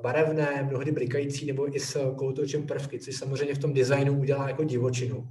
[0.02, 4.64] barevné, mnohdy blikající nebo i s koutočem prvky, což samozřejmě v tom designu udělá jako
[4.64, 5.28] divočinu.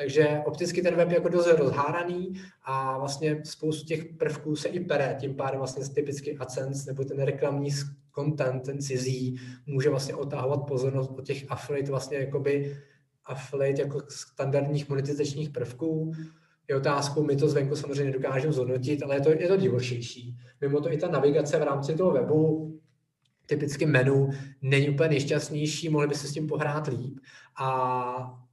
[0.00, 2.32] Takže opticky ten web je jako dost rozháraný
[2.64, 7.22] a vlastně spoustu těch prvků se i pere, tím pádem vlastně typicky AdSense nebo ten
[7.22, 7.70] reklamní
[8.14, 12.76] content, ten cizí, může vlastně otahovat pozornost od těch affiliate vlastně jakoby
[13.24, 16.12] affiliate jako standardních monetizačních prvků.
[16.68, 20.36] Je otázkou, my to zvenku samozřejmě nedokážeme zhodnotit, ale je to, je to divočejší.
[20.60, 22.74] Mimo to i ta navigace v rámci toho webu,
[23.46, 24.30] typicky menu,
[24.62, 27.18] není úplně nejšťastnější, mohli by se s tím pohrát líp.
[27.60, 28.47] A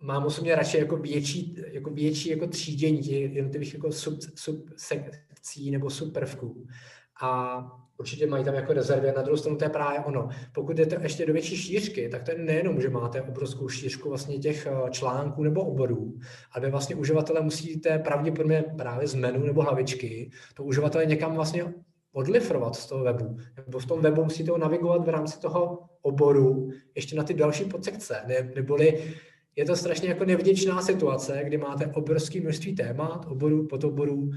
[0.00, 6.66] mám osobně radši jako větší, jako větší jako třídění jednotlivých jako sub, subsekcí nebo subprvků.
[7.22, 7.60] A
[7.98, 9.12] určitě mají tam jako rezervy.
[9.16, 10.28] Na druhou stranu to je právě ono.
[10.52, 14.38] Pokud jdete ještě do větší šířky, tak to je nejenom, že máte obrovskou šířku vlastně
[14.38, 16.18] těch eh, článků nebo oborů,
[16.52, 21.74] ale vlastně uživatele musíte pravděpodobně právě z menu nebo hlavičky to uživatele někam vlastně
[22.12, 23.36] odlifrovat z toho webu.
[23.66, 27.64] Nebo v tom webu musíte ho navigovat v rámci toho oboru ještě na ty další
[27.64, 28.22] podsekce.
[28.26, 29.14] Ne, neboli
[29.58, 34.30] je to strašně jako nevděčná situace, kdy máte obrovské množství témat, oborů, podoborů,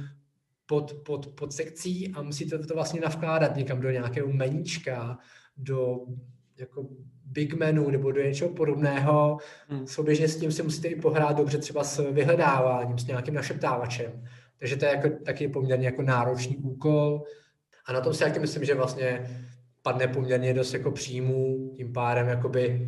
[0.65, 5.17] pod, pod, pod sekcí a musíte to vlastně navkládat někam do nějakého meníčka,
[5.57, 5.97] do
[6.59, 6.87] jako
[7.25, 9.37] big menu nebo do něčeho podobného.
[9.67, 9.87] Hmm.
[9.87, 14.25] Souběžně s tím si musíte i pohrát dobře třeba s vyhledáváním, s nějakým našeptávačem.
[14.57, 17.23] Takže to je jako, taky poměrně jako náročný úkol.
[17.85, 19.29] A na tom si taky myslím, že vlastně
[19.81, 22.87] padne poměrně dost jako příjmů, tím pádem jakoby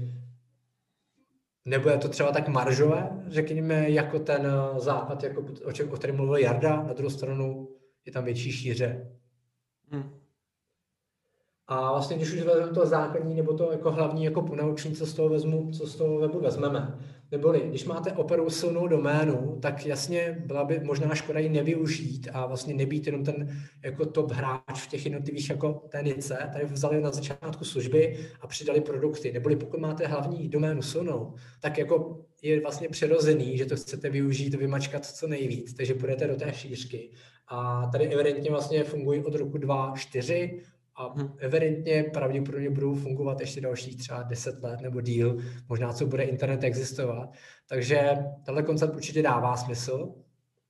[1.66, 6.16] Nebude to třeba tak maržové, řekněme, jako ten eh, západ, jako o, čem, o kterém
[6.16, 7.70] mluvil Jarda, na druhou stranu
[8.06, 9.12] je tam větší šíře.
[9.90, 10.20] Hmm.
[11.68, 15.14] A vlastně, když už vezmeme to základní nebo to jako hlavní jako ponaučení, co z
[15.14, 17.00] toho vezmu, co z toho webu vezmeme.
[17.34, 22.46] Neboli, když máte opravdu silnou doménu, tak jasně byla by možná škoda ji nevyužít a
[22.46, 26.50] vlastně nebýt jenom ten jako top hráč v těch jednotlivých jako ténice.
[26.54, 29.32] Tady vzali na začátku služby a přidali produkty.
[29.32, 34.56] Neboli pokud máte hlavní doménu silnou, tak jako je vlastně přirozený, že to chcete využít,
[34.56, 37.10] vymačkat co nejvíc, takže půjdete do té šířky.
[37.48, 40.62] A tady evidentně vlastně fungují od roku 2004
[40.96, 41.34] a hmm.
[41.38, 45.38] evidentně pravděpodobně budou fungovat ještě dalších třeba 10 let nebo díl,
[45.70, 47.30] možná co bude internet existovat.
[47.70, 50.14] Takže tenhle koncept určitě dává smysl.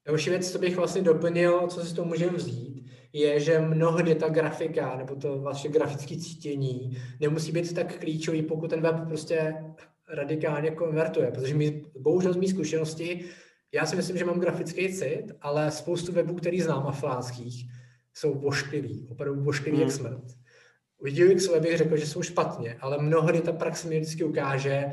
[0.07, 4.15] Další věc, co bych vlastně doplnil, co si z toho můžeme vzít, je, že mnohdy
[4.15, 9.55] ta grafika nebo to vaše grafické cítění nemusí být tak klíčový, pokud ten web prostě
[10.09, 11.31] radikálně konvertuje.
[11.31, 13.25] Protože my, bohužel z mých zkušenosti,
[13.73, 17.65] já si myslím, že mám grafický cit, ale spoustu webů, který znám aflánských,
[18.13, 19.87] jsou vošklivý, opravdu vošklivý hmm.
[19.87, 20.23] jak smrt.
[20.97, 24.85] U UX bych řekl, že jsou špatně, ale mnohdy ta praxe mi vždycky ukáže,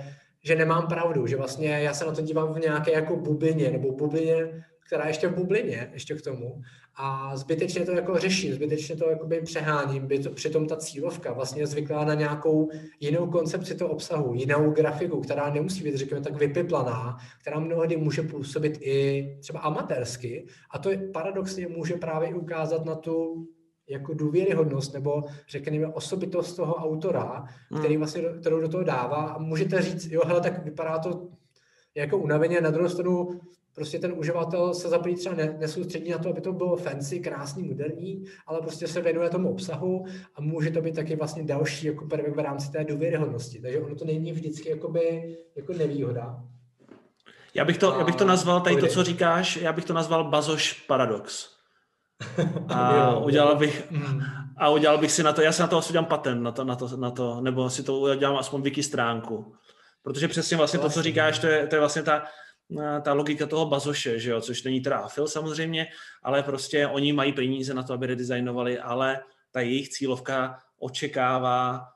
[0.44, 3.92] že nemám pravdu, že vlastně já se na to dívám v nějaké jako bublině, nebo
[3.92, 6.62] bublině, která ještě v bublině, ještě k tomu.
[6.96, 11.66] A zbytečně to jako řeším, zbytečně to jakoby přeháním, by to, přitom ta cílovka vlastně
[11.66, 12.70] zvyklá na nějakou
[13.00, 18.22] jinou koncepci toho obsahu, jinou grafiku, která nemusí být, řekněme, tak vypiplaná, která mnohdy může
[18.22, 20.46] působit i třeba amatérsky.
[20.70, 23.46] A to je paradoxně může právě i ukázat na tu
[23.88, 27.44] jako důvěryhodnost nebo řekněme osobitost toho autora,
[27.78, 28.00] který hmm.
[28.00, 31.28] vlastně, kterou do toho dává a můžete říct, jo, hele, tak vypadá to
[31.94, 33.40] jako unaveně, na druhou stranu
[33.74, 37.62] prostě ten uživatel se zaprý třeba ne, nesoustředí na to, aby to bylo fancy, krásný,
[37.62, 40.04] moderní, ale prostě se věnuje tomu obsahu
[40.34, 43.60] a může to být taky vlastně další jako prvek v rámci té důvěryhodnosti.
[43.60, 46.42] Takže ono to není vždycky jakoby, jako nevýhoda.
[47.54, 50.24] Já bych, to, já bych to nazval, tady to, co říkáš, já bych to nazval
[50.24, 51.48] bazoš paradox.
[52.68, 54.20] A udělal bych, mm.
[54.56, 56.64] a udělal bych si na to, já si na to asi udělám patent, na to,
[56.64, 59.54] na to, na to nebo si to udělám aspoň wiki stránku.
[60.02, 62.22] Protože přesně vlastně to, co říkáš, to je, to je vlastně ta,
[63.02, 65.86] ta logika toho bazoše, že jo, což není teda Afil samozřejmě,
[66.22, 71.86] ale prostě oni mají peníze na to, aby redesignovali, ale ta jejich cílovka očekává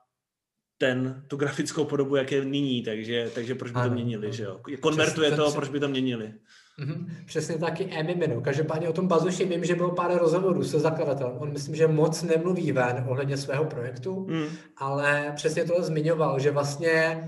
[0.78, 4.60] ten, tu grafickou podobu, jak je nyní, takže, takže proč by to měnili, že jo?
[4.80, 6.32] Konvertuje to, proč by to měnili.
[6.78, 7.06] Mm-hmm.
[7.26, 8.40] Přesně taky Emimino.
[8.40, 11.36] Každopádně o tom Bazoši vím, že bylo pár rozhovorů se zakladatelem.
[11.38, 14.46] On myslím, že moc nemluví ven ohledně svého projektu, mm.
[14.76, 17.24] ale přesně to zmiňoval, že vlastně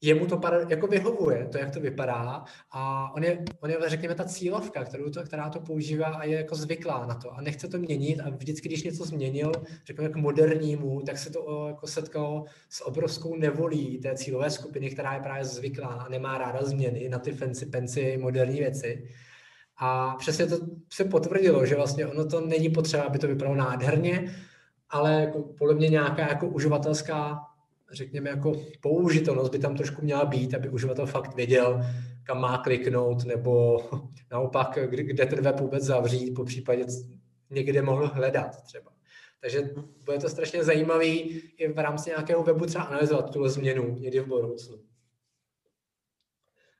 [0.00, 4.24] jemu to jako vyhovuje, to, jak to vypadá a on je, on je řekněme, ta
[4.24, 7.78] cílovka, kterou to, která to používá a je jako zvyklá na to a nechce to
[7.78, 9.52] měnit a vždycky, když něco změnil,
[9.86, 15.14] řekněme, k modernímu, tak se to jako setkalo s obrovskou nevolí té cílové skupiny, která
[15.14, 19.08] je právě zvyklá a nemá ráda změny na ty fancy, penci, moderní věci.
[19.76, 20.58] A přesně to
[20.92, 24.34] se potvrdilo, že vlastně ono to není potřeba, aby to vypadalo nádherně,
[24.90, 27.47] ale jako podle mě nějaká jako uživatelská
[27.92, 31.80] řekněme, jako použitelnost by tam trošku měla být, aby uživatel fakt věděl,
[32.22, 33.80] kam má kliknout, nebo
[34.30, 36.84] naopak, kde ten web vůbec zavřít, po případě
[37.50, 38.92] někde mohl hledat třeba.
[39.40, 39.70] Takže
[40.04, 44.26] bude to strašně zajímavý i v rámci nějakého webu třeba analyzovat tu změnu někdy v
[44.26, 44.78] budoucnu.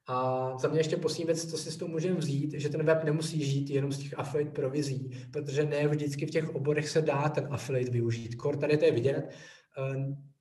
[0.07, 3.05] A za mě ještě poslední věc, co si s toho můžeme vzít, že ten web
[3.05, 7.29] nemusí žít jenom z těch affiliate provizí, protože ne vždycky v těch oborech se dá
[7.29, 8.35] ten affiliate využít.
[8.35, 9.31] Kor tady to je vidět.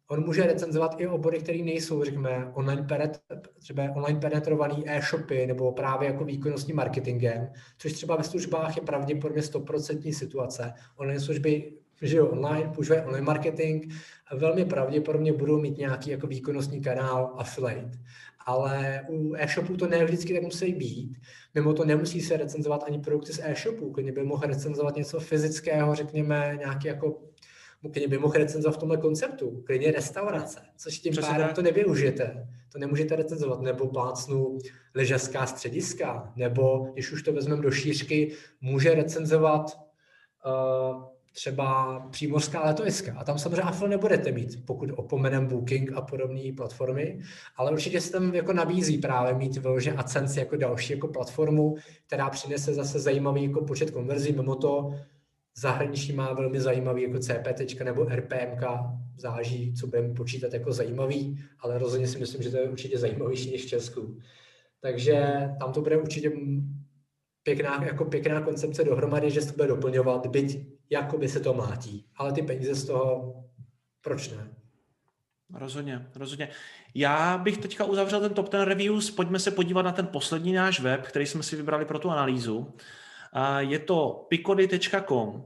[0.09, 3.21] On může recenzovat i obory, které nejsou, řekněme, online penet,
[3.59, 9.41] třeba online penetrovaný e-shopy nebo právě jako výkonnostní marketingem, což třeba ve službách je pravděpodobně
[9.41, 10.73] 100% situace.
[10.95, 13.93] Online služby žijou online, používají online marketing
[14.27, 17.97] a velmi pravděpodobně budou mít nějaký jako výkonnostní kanál affiliate
[18.47, 21.17] ale u e-shopů to ne vždycky tak musí být.
[21.55, 25.95] Mimo to nemusí se recenzovat ani produkty z e-shopů, klidně by mohl recenzovat něco fyzického,
[25.95, 27.21] řekněme, nějaký jako
[27.91, 31.55] klidně by mohl recenzovat v tomhle konceptu, klidně restaurace, což tím Přesně pádem tak.
[31.55, 32.47] to nevyužijete.
[32.71, 34.57] To nemůžete recenzovat, nebo plácnu
[34.95, 38.31] ležaská střediska, nebo když už to vezmeme do šířky,
[38.61, 39.79] může recenzovat
[40.45, 41.03] uh,
[41.37, 43.15] třeba přímořská letoviska.
[43.17, 47.19] A tam samozřejmě AFL nebudete mít, pokud opomenem Booking a podobné platformy,
[47.55, 51.75] ale určitě se tam jako nabízí právě mít vyloženě AdSense jako další jako platformu,
[52.07, 54.31] která přinese zase zajímavý jako počet konverzí.
[54.31, 54.93] Mimo to
[55.59, 58.63] zahraničí má velmi zajímavý jako CPT nebo RPMK,
[59.17, 63.51] záží, co budeme počítat jako zajímavý, ale rozhodně si myslím, že to je určitě zajímavější
[63.51, 64.19] než v Česku.
[64.81, 66.31] Takže tam to bude určitě
[67.43, 71.53] pěkná, jako pěkná koncepce dohromady, že se to bude doplňovat, byť jako by se to
[71.53, 72.05] mátí.
[72.15, 73.35] Ale ty peníze z toho,
[74.01, 74.55] proč ne?
[75.53, 76.49] Rozhodně, rozhodně.
[76.95, 80.79] Já bych teďka uzavřel ten top ten reviews, pojďme se podívat na ten poslední náš
[80.79, 82.73] web, který jsme si vybrali pro tu analýzu.
[83.59, 85.43] Je to picody.com.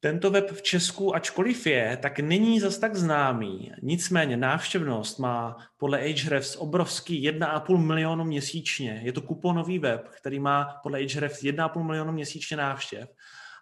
[0.00, 3.72] Tento web v Česku, ačkoliv je, tak není zas tak známý.
[3.82, 9.00] Nicméně návštěvnost má podle Ahrefs obrovský 1,5 milionu měsíčně.
[9.04, 13.08] Je to kuponový web, který má podle Ahrefs 1,5 milionu měsíčně návštěv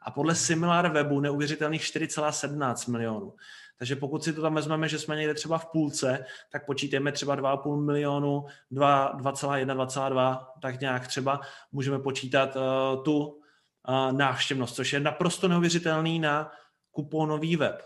[0.03, 3.33] a podle Similar webu neuvěřitelných 4,17 milionů.
[3.79, 7.37] Takže pokud si to tam vezmeme, že jsme někde třeba v půlce, tak počítáme třeba
[7.37, 11.41] 2,5 milionu, 2,1, 2,2, tak nějak třeba
[11.73, 16.51] můžeme počítat uh, tu uh, návštěvnost, což je naprosto neuvěřitelný na
[16.91, 17.83] kuponový web.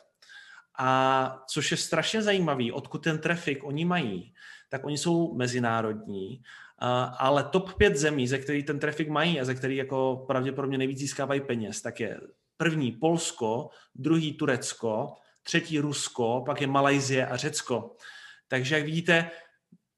[0.79, 4.35] A což je strašně zajímavý, odkud ten trafik oni mají,
[4.71, 6.43] tak oni jsou mezinárodní
[7.19, 10.99] ale top 5 zemí, ze kterých ten trafik mají a ze kterých jako pravděpodobně nejvíc
[10.99, 12.21] získávají peněz, tak je
[12.57, 15.15] první Polsko, druhý Turecko,
[15.49, 17.97] třetí Rusko, pak je Malajzie a Řecko.
[18.49, 19.31] Takže jak vidíte,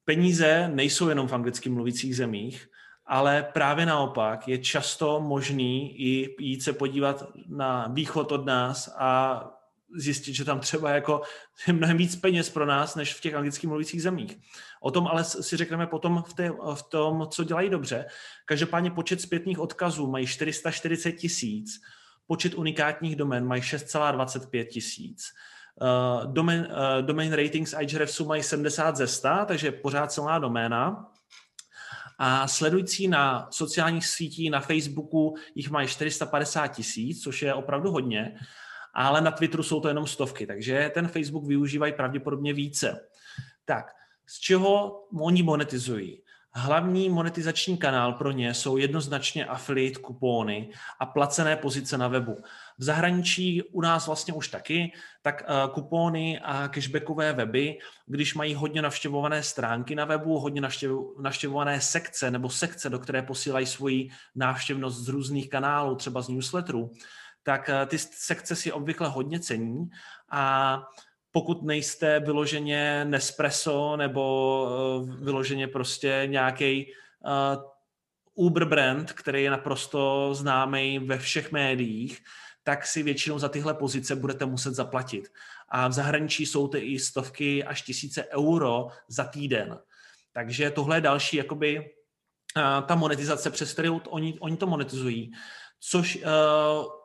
[0.05, 2.67] peníze nejsou jenom v anglicky mluvících zemích,
[3.05, 9.43] ale právě naopak je často možný i jít se podívat na východ od nás a
[9.95, 11.21] zjistit, že tam třeba jako
[11.67, 14.39] je mnohem víc peněz pro nás, než v těch anglicky mluvících zemích.
[14.81, 18.05] O tom ale si řekneme potom v, té, v tom, co dělají dobře.
[18.45, 21.81] Každopádně počet zpětných odkazů mají 440 tisíc,
[22.31, 25.23] počet unikátních domén mají 6,25 tisíc.
[25.81, 31.11] Uh, domain, uh, domain ratings Ahrefsu mají 70 ze 100, takže pořád celá doména.
[32.17, 38.35] A sledující na sociálních sítích, na Facebooku, jich mají 450 tisíc, což je opravdu hodně
[38.93, 43.07] ale na Twitteru jsou to jenom stovky, takže ten Facebook využívají pravděpodobně více.
[43.65, 43.85] Tak,
[44.25, 46.20] z čeho oni monetizují?
[46.53, 52.43] Hlavní monetizační kanál pro ně jsou jednoznačně affiliate kupóny a placené pozice na webu.
[52.77, 54.91] V zahraničí u nás vlastně už taky,
[55.21, 60.61] tak eh, kupóny a cashbackové weby, když mají hodně navštěvované stránky na webu, hodně
[61.19, 66.91] navštěvované sekce nebo sekce, do které posílají svoji návštěvnost z různých kanálů, třeba z newsletterů,
[67.43, 69.89] tak eh, ty sekce si obvykle hodně cení
[70.31, 70.77] a
[71.31, 76.93] pokud nejste vyloženě Nespresso nebo eh, vyloženě prostě nějaký
[77.25, 77.63] uh,
[78.45, 82.19] Uber brand, který je naprosto známý ve všech médiích,
[82.63, 85.31] tak si většinou za tyhle pozice budete muset zaplatit.
[85.69, 89.79] A v zahraničí jsou to i stovky až tisíce euro za týden.
[90.33, 95.31] Takže tohle je další, jakoby, uh, ta monetizace, přes kterou oni, oni to monetizují
[95.83, 96.21] což uh,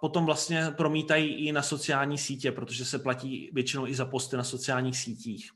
[0.01, 4.45] potom vlastně promítají i na sociální sítě, protože se platí většinou i za posty na
[4.45, 5.51] sociálních sítích.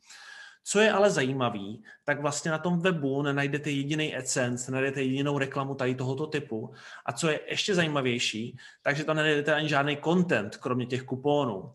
[0.64, 5.74] Co je ale zajímavý, tak vlastně na tom webu nenajdete jediný AdSense, nenajdete jedinou reklamu
[5.74, 6.72] tady tohoto typu.
[7.06, 11.72] A co je ještě zajímavější, takže tam nenajdete ani žádný content, kromě těch kupónů.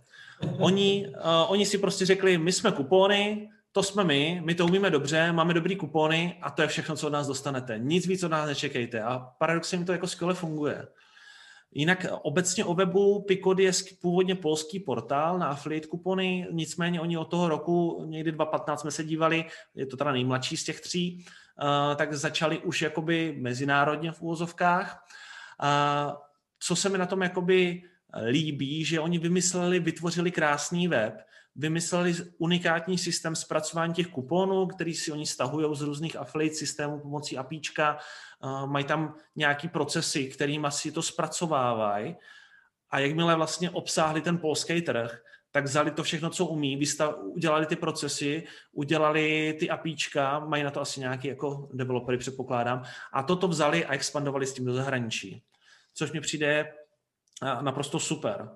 [0.59, 4.89] Oni, uh, oni si prostě řekli, my jsme kupóny, to jsme my, my to umíme
[4.89, 7.79] dobře, máme dobrý kupóny a to je všechno, co od nás dostanete.
[7.79, 9.01] Nic víc od nás nečekejte.
[9.01, 10.87] A paradoxně to jako skvěle funguje.
[11.77, 13.71] Jinak obecně o webu Picod je
[14.01, 19.03] původně polský portál na affiliate kupony, nicméně oni od toho roku, někdy 2015 jsme se
[19.03, 19.45] dívali,
[19.75, 25.05] je to teda nejmladší z těch tří, uh, tak začali už jakoby mezinárodně v úvozovkách.
[25.63, 26.13] Uh,
[26.59, 27.81] co se mi na tom jakoby
[28.27, 31.13] líbí, že oni vymysleli, vytvořili krásný web,
[31.55, 37.37] vymysleli unikátní systém zpracování těch kuponů, který si oni stahují z různých affiliate systémů pomocí
[37.37, 37.97] APIčka,
[38.65, 42.15] mají tam nějaký procesy, kterým asi to zpracovávají
[42.89, 47.65] a jakmile vlastně obsáhli ten polský trh, tak vzali to všechno, co umí, vystav, udělali
[47.65, 52.83] ty procesy, udělali ty APIčka, mají na to asi nějaký jako developery, předpokládám,
[53.13, 55.43] a toto vzali a expandovali s tím do zahraničí.
[55.93, 56.73] Což mi přijde
[57.61, 58.49] naprosto super.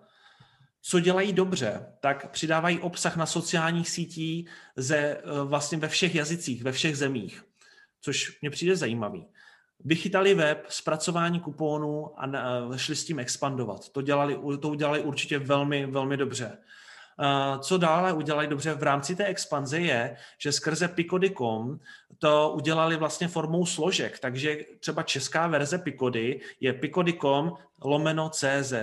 [0.81, 6.63] Co dělají dobře, tak přidávají obsah na sociálních sítích ze, e, vlastně ve všech jazycích,
[6.63, 7.43] ve všech zemích,
[8.01, 9.27] což mě přijde zajímavý.
[9.79, 12.31] Vychytali web, zpracování kupónů a
[12.77, 13.89] šli s tím expandovat.
[13.89, 16.57] To, dělali, to udělali určitě velmi, velmi dobře.
[17.59, 21.79] Co dále udělali dobře v rámci té expanze je, že skrze Picody.com
[22.17, 27.51] to udělali vlastně formou složek, takže třeba česká verze Picody je Picody.com
[27.83, 28.73] lomeno CZ.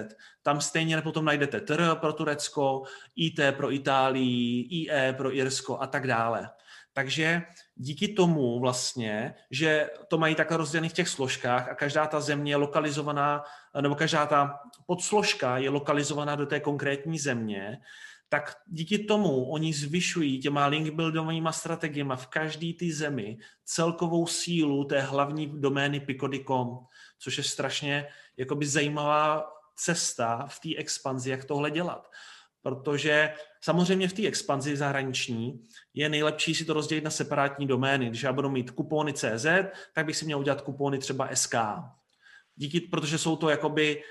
[0.42, 2.82] Tam stejně potom najdete TR pro Turecko,
[3.16, 6.50] IT pro Itálii, IE pro Irsko a tak dále.
[6.92, 7.42] Takže
[7.74, 12.52] díky tomu vlastně, že to mají takhle rozdělené v těch složkách a každá ta země
[12.52, 13.44] je lokalizovaná,
[13.80, 17.78] nebo každá ta podsložka je lokalizovaná do té konkrétní země,
[18.28, 24.84] tak díky tomu oni zvyšují těma link buildovými strategiemi v každé té zemi celkovou sílu
[24.84, 26.78] té hlavní domény Picody.com,
[27.18, 32.10] což je strašně jakoby zajímavá cesta v té expanzi, jak tohle dělat.
[32.62, 38.08] Protože samozřejmě v té expanzi zahraniční je nejlepší si to rozdělit na separátní domény.
[38.08, 39.46] Když já budu mít kupony CZ,
[39.94, 41.54] tak bych si měl udělat kupony třeba SK.
[42.56, 44.02] Díky, protože jsou to jakoby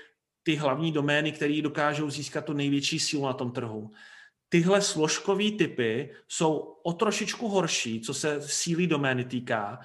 [0.46, 3.90] ty hlavní domény, které dokážou získat tu největší sílu na tom trhu.
[4.48, 9.78] Tyhle složkové typy jsou o trošičku horší, co se síly domény týká,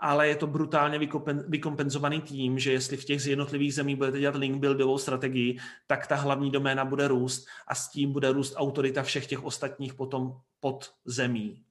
[0.00, 0.98] ale je to brutálně
[1.48, 6.16] vykompenzovaný tím, že jestli v těch jednotlivých zemích budete dělat link buildovou strategii, tak ta
[6.16, 10.90] hlavní doména bude růst a s tím bude růst autorita všech těch ostatních potom pod
[11.04, 11.62] zemí.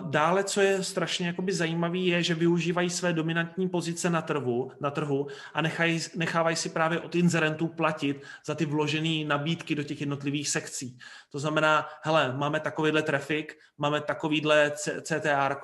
[0.00, 4.90] Dále, co je strašně jakoby zajímavé, je, že využívají své dominantní pozice na trhu, na
[4.90, 10.00] trhu a nechají, nechávají si právě od inzerentů platit za ty vložené nabídky do těch
[10.00, 10.98] jednotlivých sekcí.
[11.30, 14.72] To znamená, hele, máme takovýhle trafik, máme takovýhle
[15.02, 15.56] CTR,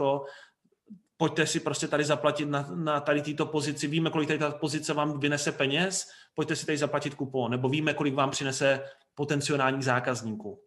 [1.16, 4.95] pojďte si prostě tady zaplatit na, na tady této pozici, víme, kolik tady ta pozice
[4.95, 10.61] vám vynese peněz, pojďte si tady zaplatit kupon, nebo víme, kolik vám přinese potenciálních zákazníků.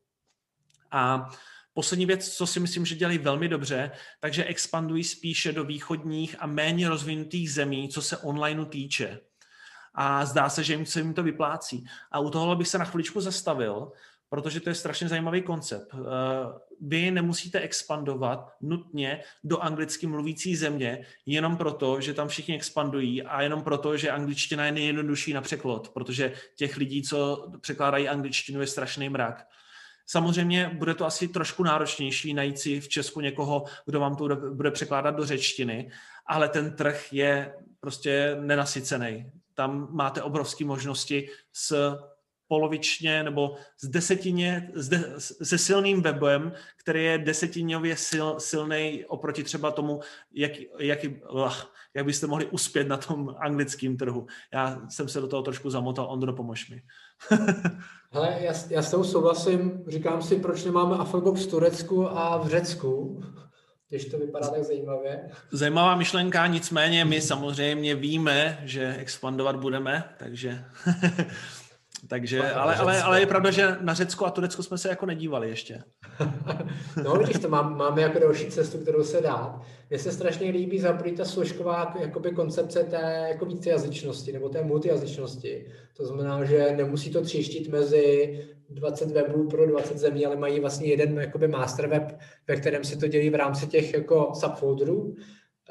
[0.92, 1.30] A
[1.74, 6.48] Poslední věc, co si myslím, že dělají velmi dobře, takže expandují spíše do východních a
[6.48, 9.20] méně rozvinutých zemí, co se online týče.
[9.94, 11.86] A zdá se, že jim se jim to vyplácí.
[12.12, 13.92] A u tohohle bych se na chviličku zastavil,
[14.30, 15.94] protože to je strašně zajímavý koncept.
[15.94, 15.98] Eh,
[16.82, 23.42] vy nemusíte expandovat nutně do anglicky mluvící země jenom proto, že tam všichni expandují a
[23.42, 28.68] jenom proto, že angličtina je nejjednodušší na překlad, protože těch lidí, co překládají angličtinu, je
[28.68, 29.46] strašný mrak.
[30.06, 34.72] Samozřejmě bude to asi trošku náročnější najít si v Česku někoho, kdo vám to bude
[34.72, 35.92] překládat do řečtiny,
[36.26, 39.32] ale ten trh je prostě nenasycený.
[39.54, 41.98] Tam máte obrovské možnosti s
[42.48, 49.44] polovičně nebo z desetině, s de, se silným webem, který je desetinově sil, silný oproti
[49.44, 50.00] třeba tomu,
[50.34, 51.00] jak, jak,
[51.94, 54.28] jak byste mohli uspět na tom anglickém trhu.
[54.54, 56.82] Já jsem se do toho trošku zamotal, Ondro, pomož mi.
[58.12, 62.48] Hele, já, já s tou souhlasím, říkám si, proč nemáme Afflebox v Turecku a v
[62.48, 63.24] Řecku,
[63.90, 65.30] když to vypadá tak zajímavě.
[65.52, 70.66] Zajímavá myšlenka, nicméně my samozřejmě víme, že expandovat budeme, takže
[72.08, 75.50] Takže, ale, ale, ale je pravda, že na Řecko a Turecko jsme se jako nedívali
[75.50, 75.84] ještě.
[77.04, 79.62] no, když to mám, máme jako další cestu, kterou se dá.
[79.90, 85.66] Mně se strašně líbí zaprý ta složková jakoby koncepce té jako vícejazyčnosti nebo té multijazyčnosti.
[85.98, 88.40] To znamená, že nemusí to třištit mezi
[88.70, 92.98] 20 webů pro 20 zemí, ale mají vlastně jeden jakoby master web, ve kterém si
[92.98, 95.16] to dělí v rámci těch jako subfolderů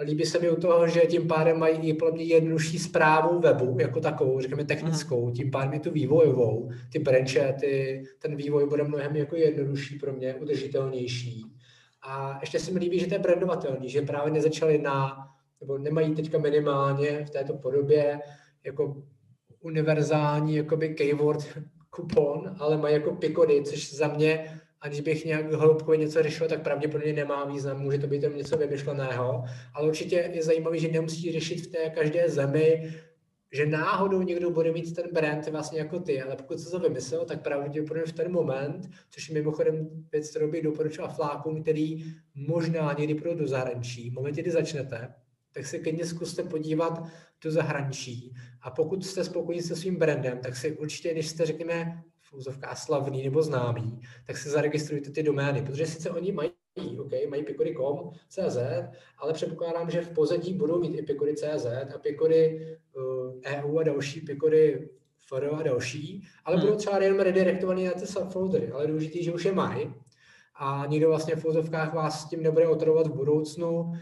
[0.00, 4.00] Líbí se mi u toho, že tím pádem mají i plně jednodušší zprávu webu jako
[4.00, 9.16] takovou, řekněme technickou, tím pádem i tu vývojovou, ty branche, ty, ten vývoj bude mnohem
[9.16, 11.44] jako jednodušší pro mě, udržitelnější.
[12.02, 15.28] A ještě se mi líbí, že to je brandovatelný, že právě nezačali na,
[15.60, 18.20] nebo nemají teďka minimálně v této podobě
[18.64, 19.02] jako
[19.60, 21.58] univerzální jakoby keyword
[21.90, 26.48] kupon, ale mají jako pikody, což za mě a když bych nějak hloubkově něco řešil,
[26.48, 31.32] tak pravděpodobně nemá význam, může to být něco vymyšleného, ale určitě je zajímavé, že nemusí
[31.32, 32.94] řešit v té každé zemi,
[33.52, 37.24] že náhodou někdo bude mít ten brand vlastně jako ty, ale pokud se to vymyslel,
[37.24, 42.92] tak pravděpodobně v ten moment, což je mimochodem věc, kterou bych doporučil flákům, který možná
[42.98, 44.10] někdy půjdou do zahraničí.
[44.10, 45.14] V momentě, kdy začnete,
[45.52, 47.04] tak se klidně zkuste podívat
[47.44, 48.34] do zahraničí.
[48.62, 52.02] A pokud jste spokojení se svým brandem, tak si určitě, když jste, řekněme,
[52.32, 56.52] v slavný nebo známý, tak si zaregistrujte ty domény, protože sice oni mají
[56.98, 58.58] OK, mají pikory.com, CZ,
[59.18, 63.82] ale předpokládám, že v pozadí budou mít i pikory CZ a pikory uh, EU a
[63.82, 64.88] další pikory
[65.28, 66.66] FR a další, ale hmm.
[66.66, 69.94] budou třeba jenom redirektovaný na ty subfoldery, ale důležitý, že už je mají
[70.54, 73.92] a nikdo vlastně v fotovkách vás s tím nebude otravovat v budoucnu.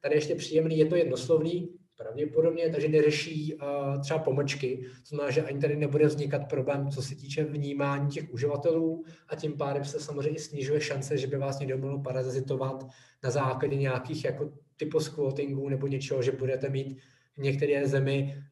[0.00, 5.42] Tady ještě příjemný, je to jednoslovný, pravděpodobně, takže neřeší uh, třeba pomlčky, to znamená, že
[5.42, 10.00] ani tady nebude vznikat problém, co se týče vnímání těch uživatelů a tím pádem se
[10.00, 12.86] samozřejmě i snižuje šance, že by vás někdo mohl parazitovat
[13.24, 16.98] na základě nějakých jako typu squattingů nebo něčeho, že budete mít
[17.36, 18.42] v některé zemi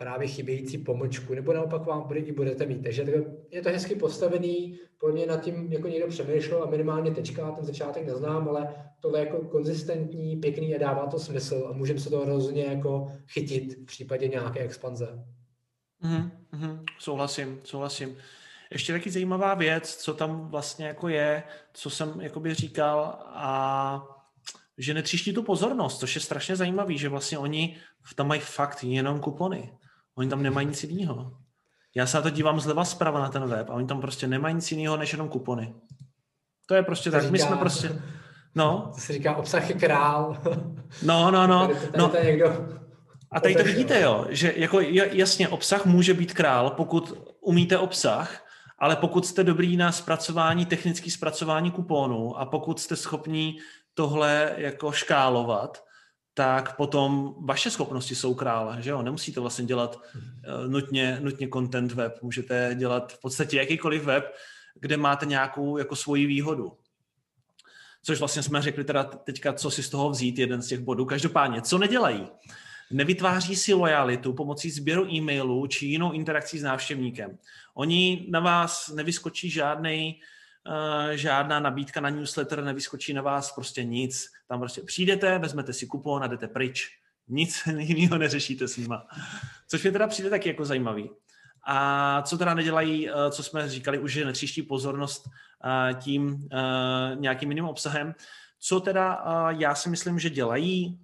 [0.00, 2.82] právě chybějící pomlčku, nebo naopak vám bude, i budete mít.
[2.82, 3.06] Takže
[3.50, 7.64] je to hezky postavený, pro mě nad tím jako někdo přemýšlel a minimálně teďka, ten
[7.64, 12.10] začátek neznám, ale tohle je jako konzistentní, pěkný a dává to smysl a můžeme se
[12.10, 15.24] to hrozně jako chytit v případě nějaké expanze.
[16.02, 18.16] Mm, mm, souhlasím, souhlasím.
[18.70, 21.42] Ještě taky zajímavá věc, co tam vlastně jako je,
[21.72, 24.06] co jsem jakoby říkal a
[24.78, 27.76] že netříští tu pozornost, což je strašně zajímavý, že vlastně oni
[28.14, 29.79] tam mají fakt jenom kupony.
[30.14, 31.32] Oni tam nemají nic jiného.
[31.94, 34.54] Já se na to dívám zleva zprava na ten web a oni tam prostě nemají
[34.54, 35.74] nic jiného než jenom kupony.
[36.66, 37.22] To je prostě to tak.
[37.22, 38.02] Říká, My jsme prostě...
[38.54, 38.90] No.
[38.94, 40.42] To se říká, obsah je král.
[41.02, 41.66] No, no, no.
[41.66, 42.08] Tady, tady no.
[42.08, 42.80] Tady někdo
[43.32, 48.46] a tady to vidíte, jo, že jako jasně obsah může být král, pokud umíte obsah,
[48.78, 53.58] ale pokud jste dobrý na zpracování, technické zpracování kuponů a pokud jste schopní
[53.94, 55.84] tohle jako škálovat,
[56.40, 59.02] tak potom vaše schopnosti jsou krále, že jo?
[59.02, 64.34] Nemusíte vlastně dělat uh, nutně, nutně content web, můžete dělat v podstatě jakýkoliv web,
[64.74, 66.72] kde máte nějakou jako svoji výhodu.
[68.02, 71.04] Což vlastně jsme řekli teda teďka, co si z toho vzít, jeden z těch bodů.
[71.04, 72.26] Každopádně, co nedělají?
[72.90, 77.38] Nevytváří si lojalitu pomocí sběru e-mailů či jinou interakcí s návštěvníkem.
[77.74, 80.20] Oni na vás nevyskočí žádný
[80.66, 84.26] Eh, žádná nabídka na newsletter, nevyskočí na vás prostě nic.
[84.50, 86.88] Tam prostě přijdete, vezmete si kupon a jdete pryč.
[87.28, 89.06] Nic jiného neřešíte s nima.
[89.68, 91.10] Což mě teda přijde taky jako zajímavý.
[91.66, 95.28] A co teda nedělají, eh, co jsme říkali už, že netříští pozornost
[95.64, 96.48] eh, tím
[97.14, 98.14] nějakým jiným obsahem.
[98.58, 101.00] Co teda já si myslím, že dělají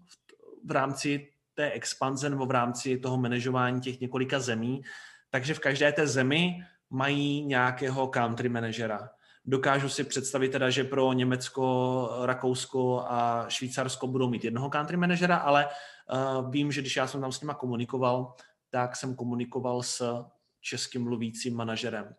[0.64, 4.82] v rámci té expanze nebo v rámci toho manažování těch několika zemí,
[5.30, 9.10] takže v každé té zemi mají nějakého country managera.
[9.48, 15.36] Dokážu si představit teda, že pro Německo, Rakousko a Švýcarsko budou mít jednoho country manažera,
[15.36, 18.34] ale uh, vím, že když já jsem tam s nima komunikoval,
[18.70, 20.24] tak jsem komunikoval s
[20.60, 22.14] českým mluvícím manažerem.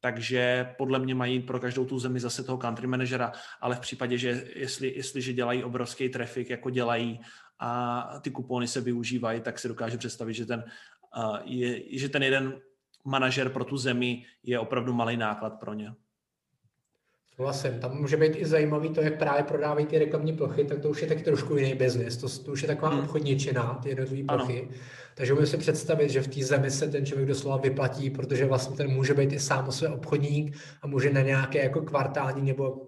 [0.00, 4.18] Takže podle mě mají pro každou tu zemi zase toho country manažera, ale v případě,
[4.18, 7.20] že jestli, jestliže dělají obrovský trafik, jako dělají
[7.58, 10.64] a ty kupony se využívají, tak si dokážu představit, že ten,
[11.16, 12.60] uh, je, že ten jeden
[13.04, 15.94] manažer pro tu zemi je opravdu malý náklad pro ně.
[17.38, 17.80] Souhlasím.
[17.80, 21.02] Tam může být i zajímavý to, jak právě prodávají ty reklamní plochy, tak to už
[21.02, 22.16] je taky trošku jiný biznis.
[22.16, 23.00] To, to už je taková hmm.
[23.00, 24.68] obchodní čina, ty jednotlivé plochy.
[25.14, 28.76] Takže můžu si představit, že v té zemi se ten člověk doslova vyplatí, protože vlastně
[28.76, 32.86] ten může být i sám o své obchodník a může na nějaké jako kvartální nebo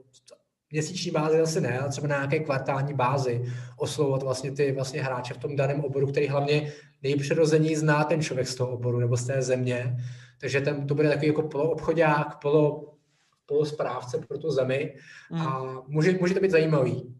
[0.70, 3.42] měsíční bázi asi ne, ale třeba na nějaké kvartální bázi
[3.76, 6.72] oslovovat vlastně ty vlastně hráče v tom daném oboru, který hlavně
[7.02, 9.96] nejpřirození zná ten člověk z toho oboru nebo z té země.
[10.40, 12.89] Takže ten, to bude takový jako poloobchodák, polo
[13.50, 14.94] polosprávce pro tu zemi
[15.30, 15.46] hmm.
[15.46, 17.16] a může, může to být zajímavý.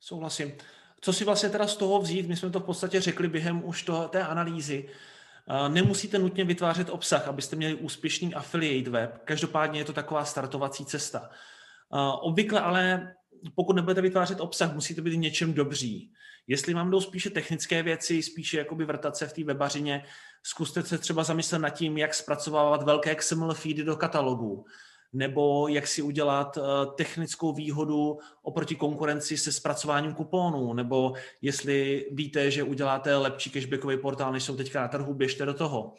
[0.00, 0.52] Souhlasím.
[1.00, 2.28] Co si vlastně teda z toho vzít?
[2.28, 4.88] My jsme to v podstatě řekli během už toho, té analýzy.
[5.68, 9.18] Nemusíte nutně vytvářet obsah, abyste měli úspěšný affiliate web.
[9.24, 11.30] Každopádně je to taková startovací cesta.
[12.20, 13.14] Obvykle ale,
[13.54, 16.12] pokud nebudete vytvářet obsah, musíte být něčem dobří.
[16.46, 20.04] Jestli vám jdou spíše technické věci, spíše jakoby vrtat se v té webařině,
[20.42, 24.64] zkuste se třeba zamyslet nad tím, jak zpracovávat velké XML feedy do katalogů
[25.12, 26.62] nebo jak si udělat eh,
[26.96, 31.12] technickou výhodu oproti konkurenci se zpracováním kuponů, nebo
[31.42, 35.94] jestli víte, že uděláte lepší cashbackový portál, než jsou teďka na trhu, běžte do toho.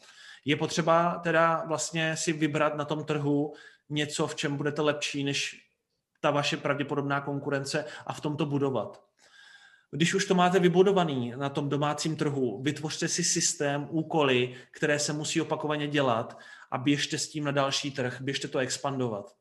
[0.46, 3.54] Je potřeba teda vlastně si vybrat na tom trhu
[3.90, 5.64] něco, v čem budete lepší než
[6.22, 9.13] ta vaše pravděpodobná konkurence a v tom to budovat.
[9.94, 15.14] Když už to máte vybudovaný na tom domácím trhu, vytvořte si systém, úkoly, které se
[15.14, 16.40] musí opakovaně dělat
[16.72, 19.36] a běžte s tím na další trh, běžte to expandovat.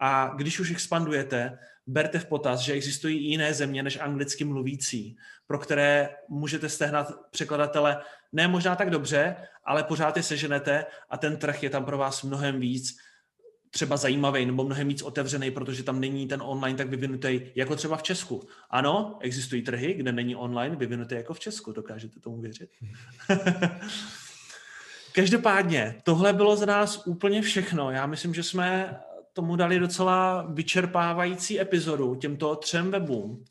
[0.00, 5.16] A když už expandujete, berte v potaz, že existují i jiné země než anglicky mluvící,
[5.46, 8.02] pro které můžete stehnat překladatele
[8.32, 12.22] ne možná tak dobře, ale pořád je seženete a ten trh je tam pro vás
[12.22, 12.96] mnohem víc
[13.70, 17.96] třeba zajímavý nebo mnohem víc otevřený, protože tam není ten online tak vyvinutý jako třeba
[17.96, 18.48] v Česku.
[18.70, 22.70] Ano, existují trhy, kde není online vyvinutý jako v Česku, dokážete tomu věřit?
[25.12, 27.90] Každopádně, tohle bylo za nás úplně všechno.
[27.90, 29.00] Já myslím, že jsme
[29.32, 33.44] tomu dali docela vyčerpávající epizodu těmto třem webům.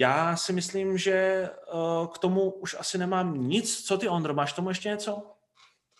[0.00, 1.50] Já si myslím, že eh,
[2.14, 3.84] k tomu už asi nemám nic.
[3.84, 5.32] Co ty, Ondro, máš tomu ještě něco?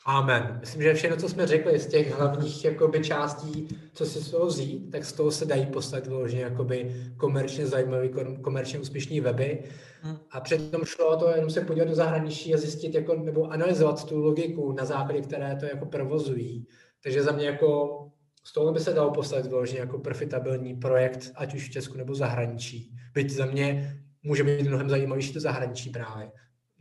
[0.07, 0.59] Amen.
[0.61, 4.47] Myslím, že všechno, co jsme řekli z těch hlavních jakoby, částí, co si z toho
[4.47, 8.11] vzít, tak z toho se dají postavit vyloženě jakoby komerčně zajímavý,
[8.43, 9.65] komerčně úspěšný weby.
[10.01, 10.16] Hmm.
[10.31, 14.05] A přitom šlo o to jenom se podívat do zahraničí a zjistit, jako, nebo analyzovat
[14.05, 16.66] tu logiku, na základě které to jako provozují.
[17.03, 17.99] Takže za mě jako
[18.45, 22.12] z toho by se dalo postavit vyloženě jako profitabilní projekt, ať už v Česku nebo
[22.12, 22.97] v zahraničí.
[23.15, 26.31] Byť za mě může být mnohem zajímavější to zahraničí právě.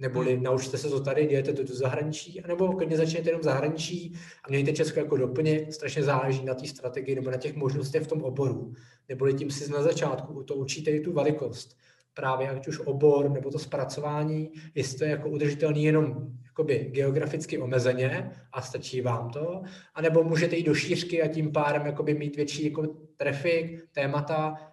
[0.02, 0.44] Neboli hmm.
[0.44, 4.14] naučte se to tady, dějete to do zahraničí, nebo klidně začněte jenom zahraničí
[4.44, 8.08] a mějte Česko jako doplněk, strašně záleží na té strategii nebo na těch možnostech v
[8.08, 8.74] tom oboru.
[9.10, 11.78] Neboli tím si na začátku to učíte i tu velikost.
[12.14, 17.58] Právě ať už obor nebo to zpracování, jestli to je jako udržitelný jenom jakoby geograficky
[17.58, 19.62] omezeně a stačí vám to,
[19.96, 22.88] anebo můžete jít do šířky a tím pádem jakoby mít větší jako
[23.18, 24.71] trafik, témata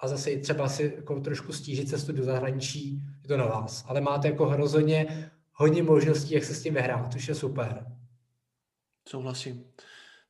[0.00, 3.84] a zase třeba si jako trošku stížit cestu do zahraničí, je to na vás.
[3.88, 7.86] Ale máte jako hrozně hodně možností, jak se s tím vyhrát, což je super.
[9.08, 9.64] Souhlasím.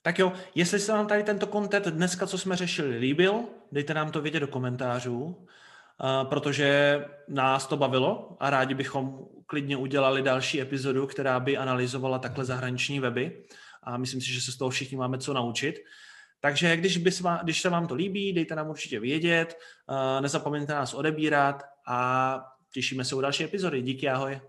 [0.03, 4.11] Tak jo, jestli se vám tady tento kontent dneska, co jsme řešili, líbil, dejte nám
[4.11, 5.47] to vědět do komentářů,
[6.23, 12.45] protože nás to bavilo a rádi bychom klidně udělali další epizodu, která by analyzovala takhle
[12.45, 13.45] zahraniční weby
[13.83, 15.75] a myslím si, že se z toho všichni máme co naučit.
[16.41, 19.59] Takže když, by se vám, když se vám to líbí, dejte nám určitě vědět,
[20.21, 22.41] nezapomeňte nás odebírat a
[22.73, 23.83] těšíme se u další epizody.
[23.83, 24.41] Díky, ahoj.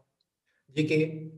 [0.68, 1.32] Díky.